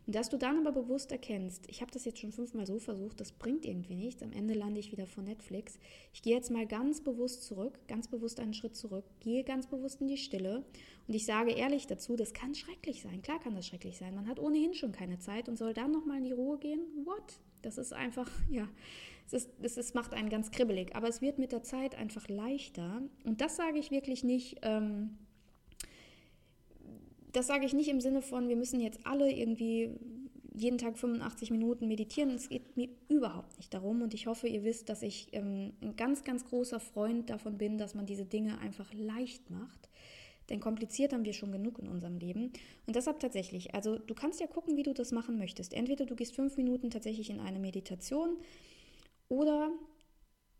Und 0.05 0.15
dass 0.15 0.29
du 0.29 0.37
dann 0.37 0.65
aber 0.65 0.71
bewusst 0.71 1.11
erkennst, 1.11 1.69
ich 1.69 1.81
habe 1.81 1.91
das 1.91 2.03
jetzt 2.03 2.19
schon 2.19 2.31
fünfmal 2.33 2.65
so 2.65 2.79
versucht, 2.79 3.19
das 3.21 3.31
bringt 3.31 3.65
irgendwie 3.65 3.95
nichts. 3.95 4.23
Am 4.23 4.33
Ende 4.33 4.53
lande 4.53 4.79
ich 4.79 4.91
wieder 4.91 5.05
vor 5.05 5.23
Netflix. 5.23 5.79
Ich 6.13 6.21
gehe 6.21 6.35
jetzt 6.35 6.51
mal 6.51 6.65
ganz 6.65 7.01
bewusst 7.01 7.43
zurück, 7.43 7.79
ganz 7.87 8.09
bewusst 8.09 8.41
einen 8.41 8.53
Schritt 8.53 8.75
zurück, 8.75 9.05
gehe 9.21 9.43
ganz 9.45 9.67
bewusst 9.67 10.01
in 10.01 10.07
die 10.07 10.17
Stille 10.17 10.65
und 11.07 11.13
ich 11.13 11.25
sage 11.25 11.51
ehrlich 11.51 11.87
dazu, 11.87 12.17
das 12.17 12.33
kann 12.33 12.55
schrecklich 12.55 13.01
sein. 13.01 13.21
Klar 13.21 13.39
kann 13.39 13.55
das 13.55 13.67
schrecklich 13.67 13.97
sein. 13.97 14.15
Man 14.15 14.27
hat 14.27 14.39
ohnehin 14.39 14.73
schon 14.73 14.91
keine 14.91 15.19
Zeit 15.19 15.47
und 15.47 15.57
soll 15.57 15.73
dann 15.73 15.91
nochmal 15.91 16.17
in 16.17 16.25
die 16.25 16.33
Ruhe 16.33 16.57
gehen. 16.57 16.81
What? 17.05 17.39
Das 17.61 17.77
ist 17.77 17.93
einfach, 17.93 18.29
ja, 18.49 18.67
es, 19.27 19.33
ist, 19.33 19.49
es 19.61 19.77
ist, 19.77 19.95
macht 19.95 20.13
einen 20.13 20.29
ganz 20.29 20.51
kribbelig. 20.51 20.95
Aber 20.95 21.07
es 21.07 21.21
wird 21.21 21.37
mit 21.37 21.51
der 21.51 21.63
Zeit 21.63 21.95
einfach 21.95 22.27
leichter. 22.29 23.01
Und 23.25 23.41
das 23.41 23.57
sage 23.57 23.77
ich 23.77 23.91
wirklich 23.91 24.23
nicht. 24.23 24.57
Ähm, 24.61 25.17
das 27.33 27.47
sage 27.47 27.65
ich 27.65 27.73
nicht 27.73 27.89
im 27.89 28.01
Sinne 28.01 28.21
von, 28.21 28.47
wir 28.47 28.55
müssen 28.55 28.79
jetzt 28.79 29.05
alle 29.05 29.31
irgendwie 29.31 29.91
jeden 30.53 30.77
Tag 30.77 30.97
85 30.97 31.51
Minuten 31.51 31.87
meditieren. 31.87 32.31
Es 32.31 32.49
geht 32.49 32.77
mir 32.77 32.89
überhaupt 33.09 33.57
nicht 33.57 33.73
darum. 33.73 34.01
Und 34.01 34.13
ich 34.13 34.27
hoffe, 34.27 34.47
ihr 34.47 34.63
wisst, 34.63 34.89
dass 34.89 35.03
ich 35.03 35.27
ähm, 35.33 35.73
ein 35.81 35.95
ganz, 35.97 36.23
ganz 36.23 36.45
großer 36.45 36.79
Freund 36.79 37.29
davon 37.29 37.57
bin, 37.57 37.77
dass 37.77 37.95
man 37.95 38.05
diese 38.05 38.25
Dinge 38.25 38.57
einfach 38.59 38.91
leicht 38.93 39.49
macht. 39.49 39.89
Denn 40.49 40.61
kompliziert 40.61 41.11
haben 41.11 41.25
wir 41.25 41.33
schon 41.33 41.51
genug 41.51 41.79
in 41.79 41.89
unserem 41.89 42.17
Leben. 42.17 42.53
Und 42.85 42.95
deshalb 42.95 43.19
tatsächlich, 43.19 43.75
also 43.75 43.97
du 43.97 44.15
kannst 44.15 44.39
ja 44.39 44.47
gucken, 44.47 44.77
wie 44.77 44.83
du 44.83 44.93
das 44.93 45.11
machen 45.11 45.37
möchtest. 45.37 45.73
Entweder 45.73 46.05
du 46.05 46.15
gehst 46.15 46.33
fünf 46.33 46.55
Minuten 46.55 46.89
tatsächlich 46.89 47.29
in 47.29 47.41
eine 47.41 47.59
Meditation 47.59 48.37
oder 49.29 49.71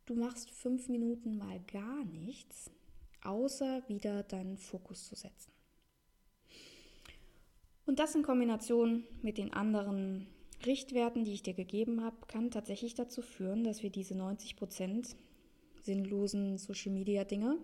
du 0.06 0.16
machst 0.16 0.50
fünf 0.50 0.90
Minuten 0.90 1.38
mal 1.38 1.60
gar 1.72 2.04
nichts, 2.06 2.72
außer 3.24 3.84
wieder 3.88 4.24
deinen 4.24 4.58
Fokus 4.58 5.06
zu 5.06 5.16
setzen. 5.16 5.52
Und 7.86 8.00
das 8.00 8.16
in 8.16 8.24
Kombination 8.24 9.06
mit 9.22 9.38
den 9.38 9.54
anderen 9.54 10.28
Richtwerten, 10.66 11.24
die 11.24 11.34
ich 11.34 11.44
dir 11.44 11.54
gegeben 11.54 12.04
habe, 12.04 12.18
kann 12.28 12.52
tatsächlich 12.52 12.96
dazu 12.96 13.22
führen, 13.22 13.64
dass 13.64 13.84
wir 13.84 13.90
diese 13.90 14.16
90% 14.16 15.16
sinnlosen 15.82 16.58
Social-Media-Dinge 16.58 17.58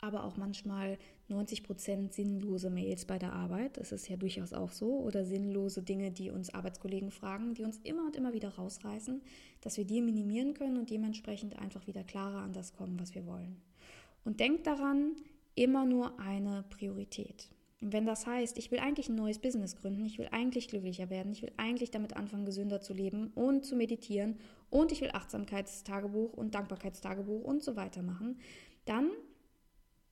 aber 0.00 0.24
auch 0.24 0.36
manchmal 0.36 0.98
90 1.28 1.64
Prozent 1.64 2.14
sinnlose 2.14 2.70
Mails 2.70 3.04
bei 3.04 3.18
der 3.18 3.32
Arbeit. 3.32 3.78
Das 3.78 3.90
ist 3.90 4.08
ja 4.08 4.16
durchaus 4.16 4.52
auch 4.52 4.70
so. 4.70 5.00
Oder 5.00 5.24
sinnlose 5.24 5.82
Dinge, 5.82 6.12
die 6.12 6.30
uns 6.30 6.54
Arbeitskollegen 6.54 7.10
fragen, 7.10 7.54
die 7.54 7.64
uns 7.64 7.78
immer 7.82 8.06
und 8.06 8.16
immer 8.16 8.32
wieder 8.32 8.50
rausreißen, 8.50 9.20
dass 9.60 9.76
wir 9.76 9.84
die 9.84 10.00
minimieren 10.00 10.54
können 10.54 10.76
und 10.76 10.90
dementsprechend 10.90 11.58
einfach 11.58 11.86
wieder 11.86 12.04
klarer 12.04 12.42
an 12.42 12.52
das 12.52 12.74
kommen, 12.74 13.00
was 13.00 13.14
wir 13.14 13.26
wollen. 13.26 13.60
Und 14.24 14.40
denkt 14.40 14.66
daran, 14.66 15.16
immer 15.56 15.84
nur 15.84 16.20
eine 16.20 16.64
Priorität. 16.70 17.48
Und 17.80 17.92
wenn 17.92 18.06
das 18.06 18.26
heißt, 18.26 18.56
ich 18.58 18.70
will 18.70 18.78
eigentlich 18.78 19.08
ein 19.08 19.16
neues 19.16 19.38
Business 19.38 19.76
gründen, 19.76 20.06
ich 20.06 20.18
will 20.18 20.28
eigentlich 20.30 20.68
glücklicher 20.68 21.10
werden, 21.10 21.32
ich 21.32 21.42
will 21.42 21.52
eigentlich 21.56 21.90
damit 21.90 22.16
anfangen, 22.16 22.46
gesünder 22.46 22.80
zu 22.80 22.94
leben 22.94 23.32
und 23.34 23.66
zu 23.66 23.76
meditieren 23.76 24.38
und 24.70 24.92
ich 24.92 25.02
will 25.02 25.10
Achtsamkeitstagebuch 25.12 26.32
und 26.32 26.54
Dankbarkeitstagebuch 26.54 27.44
und 27.44 27.62
so 27.62 27.76
weiter 27.76 28.02
machen, 28.02 28.38
dann 28.86 29.10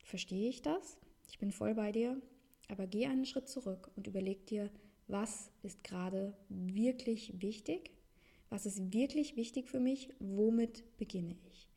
verstehe 0.04 0.48
ich 0.48 0.60
das, 0.60 0.98
ich 1.28 1.38
bin 1.38 1.52
voll 1.52 1.74
bei 1.74 1.92
dir, 1.92 2.20
aber 2.68 2.86
geh 2.86 3.06
einen 3.06 3.26
Schritt 3.26 3.48
zurück 3.48 3.90
und 3.96 4.06
überleg 4.06 4.46
dir, 4.46 4.70
was 5.06 5.50
ist 5.62 5.84
gerade 5.84 6.34
wirklich 6.48 7.40
wichtig, 7.40 7.90
was 8.50 8.66
ist 8.66 8.92
wirklich 8.92 9.36
wichtig 9.36 9.68
für 9.68 9.80
mich, 9.80 10.10
womit 10.18 10.84
beginne 10.96 11.36
ich. 11.52 11.68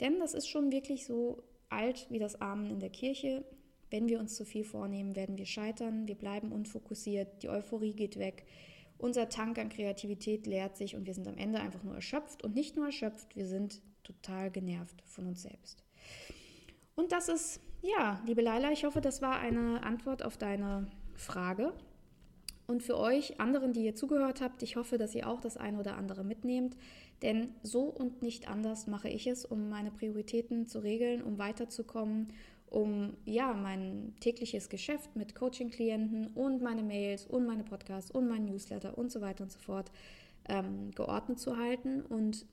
Denn 0.00 0.18
das 0.18 0.34
ist 0.34 0.48
schon 0.48 0.72
wirklich 0.72 1.06
so 1.06 1.42
alt 1.68 2.06
wie 2.10 2.18
das 2.18 2.40
Amen 2.40 2.70
in 2.70 2.80
der 2.80 2.90
Kirche. 2.90 3.44
Wenn 3.90 4.08
wir 4.08 4.18
uns 4.18 4.34
zu 4.34 4.44
viel 4.44 4.64
vornehmen, 4.64 5.14
werden 5.14 5.38
wir 5.38 5.46
scheitern, 5.46 6.08
wir 6.08 6.16
bleiben 6.16 6.50
unfokussiert, 6.50 7.42
die 7.42 7.48
Euphorie 7.48 7.92
geht 7.92 8.18
weg, 8.18 8.44
unser 8.98 9.28
Tank 9.28 9.58
an 9.58 9.68
Kreativität 9.68 10.46
leert 10.46 10.76
sich 10.76 10.96
und 10.96 11.06
wir 11.06 11.14
sind 11.14 11.28
am 11.28 11.36
Ende 11.36 11.60
einfach 11.60 11.82
nur 11.82 11.94
erschöpft 11.94 12.42
und 12.42 12.54
nicht 12.54 12.76
nur 12.76 12.86
erschöpft, 12.86 13.36
wir 13.36 13.46
sind 13.46 13.82
total 14.02 14.50
genervt 14.50 15.02
von 15.04 15.26
uns 15.26 15.42
selbst. 15.42 15.84
Und 16.96 17.12
das 17.12 17.28
ist, 17.28 17.60
ja, 17.84 18.20
liebe 18.26 18.40
Leila, 18.40 18.72
ich 18.72 18.84
hoffe, 18.84 19.00
das 19.00 19.20
war 19.20 19.38
eine 19.38 19.82
Antwort 19.82 20.24
auf 20.24 20.36
deine 20.36 20.86
Frage. 21.14 21.72
Und 22.66 22.82
für 22.82 22.96
euch 22.96 23.40
anderen, 23.40 23.74
die 23.74 23.84
ihr 23.84 23.94
zugehört 23.94 24.40
habt, 24.40 24.62
ich 24.62 24.76
hoffe, 24.76 24.96
dass 24.96 25.14
ihr 25.14 25.28
auch 25.28 25.40
das 25.40 25.58
eine 25.58 25.78
oder 25.78 25.96
andere 25.96 26.24
mitnehmt. 26.24 26.76
Denn 27.22 27.50
so 27.62 27.82
und 27.82 28.22
nicht 28.22 28.48
anders 28.48 28.86
mache 28.86 29.08
ich 29.08 29.26
es, 29.26 29.44
um 29.44 29.68
meine 29.68 29.90
Prioritäten 29.90 30.66
zu 30.66 30.78
regeln, 30.78 31.22
um 31.22 31.38
weiterzukommen, 31.38 32.28
um 32.70 33.16
ja 33.26 33.52
mein 33.52 34.14
tägliches 34.20 34.70
Geschäft 34.70 35.14
mit 35.14 35.34
Coaching-Klienten 35.34 36.28
und 36.28 36.62
meine 36.62 36.82
Mails 36.82 37.26
und 37.26 37.46
meine 37.46 37.64
Podcasts 37.64 38.10
und 38.10 38.28
mein 38.28 38.46
Newsletter 38.46 38.96
und 38.96 39.12
so 39.12 39.20
weiter 39.20 39.44
und 39.44 39.52
so 39.52 39.58
fort 39.58 39.92
ähm, 40.48 40.90
geordnet 40.92 41.38
zu 41.38 41.58
halten. 41.58 42.00
Und 42.00 42.46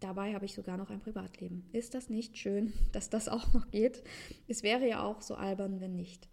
dabei 0.00 0.34
habe 0.34 0.44
ich 0.44 0.54
sogar 0.54 0.76
noch 0.76 0.90
ein 0.90 1.00
Privatleben. 1.00 1.68
Ist 1.72 1.94
das 1.94 2.08
nicht 2.08 2.36
schön, 2.38 2.72
dass 2.92 3.10
das 3.10 3.28
auch 3.28 3.52
noch 3.52 3.70
geht? 3.70 4.02
Es 4.46 4.62
wäre 4.62 4.88
ja 4.88 5.02
auch 5.02 5.22
so 5.22 5.34
albern, 5.34 5.80
wenn 5.80 5.96
nicht. 5.96 6.28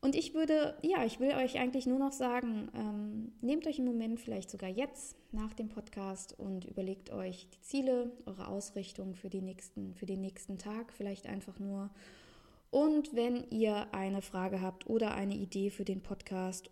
Und 0.00 0.14
ich 0.14 0.32
würde, 0.32 0.76
ja, 0.82 1.04
ich 1.04 1.18
will 1.18 1.32
euch 1.34 1.58
eigentlich 1.58 1.86
nur 1.86 1.98
noch 1.98 2.12
sagen, 2.12 2.70
ähm, 2.72 3.32
nehmt 3.40 3.66
euch 3.66 3.80
im 3.80 3.84
Moment 3.84 4.20
vielleicht 4.20 4.48
sogar 4.48 4.70
jetzt 4.70 5.16
nach 5.32 5.54
dem 5.54 5.68
Podcast 5.68 6.38
und 6.38 6.64
überlegt 6.66 7.10
euch 7.10 7.48
die 7.50 7.60
Ziele, 7.62 8.12
eure 8.24 8.46
Ausrichtung 8.46 9.16
für, 9.16 9.28
die 9.28 9.42
nächsten, 9.42 9.94
für 9.96 10.06
den 10.06 10.20
nächsten 10.20 10.56
Tag, 10.56 10.92
vielleicht 10.92 11.26
einfach 11.26 11.58
nur. 11.58 11.90
Und 12.70 13.16
wenn 13.16 13.50
ihr 13.50 13.92
eine 13.92 14.22
Frage 14.22 14.60
habt 14.60 14.88
oder 14.88 15.14
eine 15.14 15.34
Idee 15.34 15.70
für 15.70 15.84
den 15.84 16.02
Podcast 16.02 16.70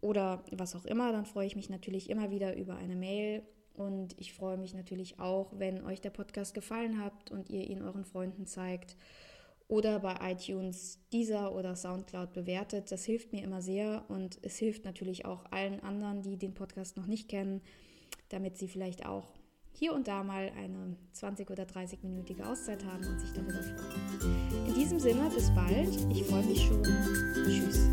oder 0.00 0.44
was 0.52 0.76
auch 0.76 0.84
immer, 0.84 1.10
dann 1.10 1.26
freue 1.26 1.46
ich 1.46 1.56
mich 1.56 1.70
natürlich 1.70 2.08
immer 2.08 2.30
wieder 2.30 2.56
über 2.56 2.76
eine 2.76 2.94
Mail. 2.94 3.42
Und 3.74 4.18
ich 4.20 4.32
freue 4.32 4.56
mich 4.56 4.72
natürlich 4.72 5.18
auch, 5.18 5.52
wenn 5.56 5.84
euch 5.84 6.00
der 6.00 6.10
Podcast 6.10 6.54
gefallen 6.54 7.02
hat 7.02 7.30
und 7.30 7.50
ihr 7.50 7.68
ihn 7.68 7.82
euren 7.82 8.04
Freunden 8.04 8.46
zeigt 8.46 8.96
oder 9.66 10.00
bei 10.00 10.14
iTunes, 10.32 11.00
dieser 11.12 11.54
oder 11.54 11.74
Soundcloud 11.74 12.32
bewertet. 12.32 12.92
Das 12.92 13.04
hilft 13.04 13.32
mir 13.32 13.42
immer 13.42 13.62
sehr 13.62 14.04
und 14.08 14.38
es 14.42 14.56
hilft 14.58 14.84
natürlich 14.84 15.24
auch 15.24 15.44
allen 15.50 15.80
anderen, 15.80 16.22
die 16.22 16.36
den 16.36 16.54
Podcast 16.54 16.96
noch 16.96 17.06
nicht 17.06 17.28
kennen, 17.28 17.62
damit 18.28 18.58
sie 18.58 18.68
vielleicht 18.68 19.06
auch 19.06 19.32
hier 19.72 19.92
und 19.92 20.06
da 20.06 20.22
mal 20.22 20.52
eine 20.56 20.96
20 21.12 21.50
oder 21.50 21.64
30-minütige 21.64 22.44
Auszeit 22.44 22.84
haben 22.84 23.04
und 23.04 23.18
sich 23.18 23.32
darüber 23.32 23.60
freuen. 23.62 24.66
In 24.68 24.74
diesem 24.74 25.00
Sinne, 25.00 25.28
bis 25.30 25.52
bald. 25.52 25.88
Ich 26.12 26.24
freue 26.24 26.44
mich 26.44 26.62
schon. 26.62 26.82
Tschüss. 27.44 27.88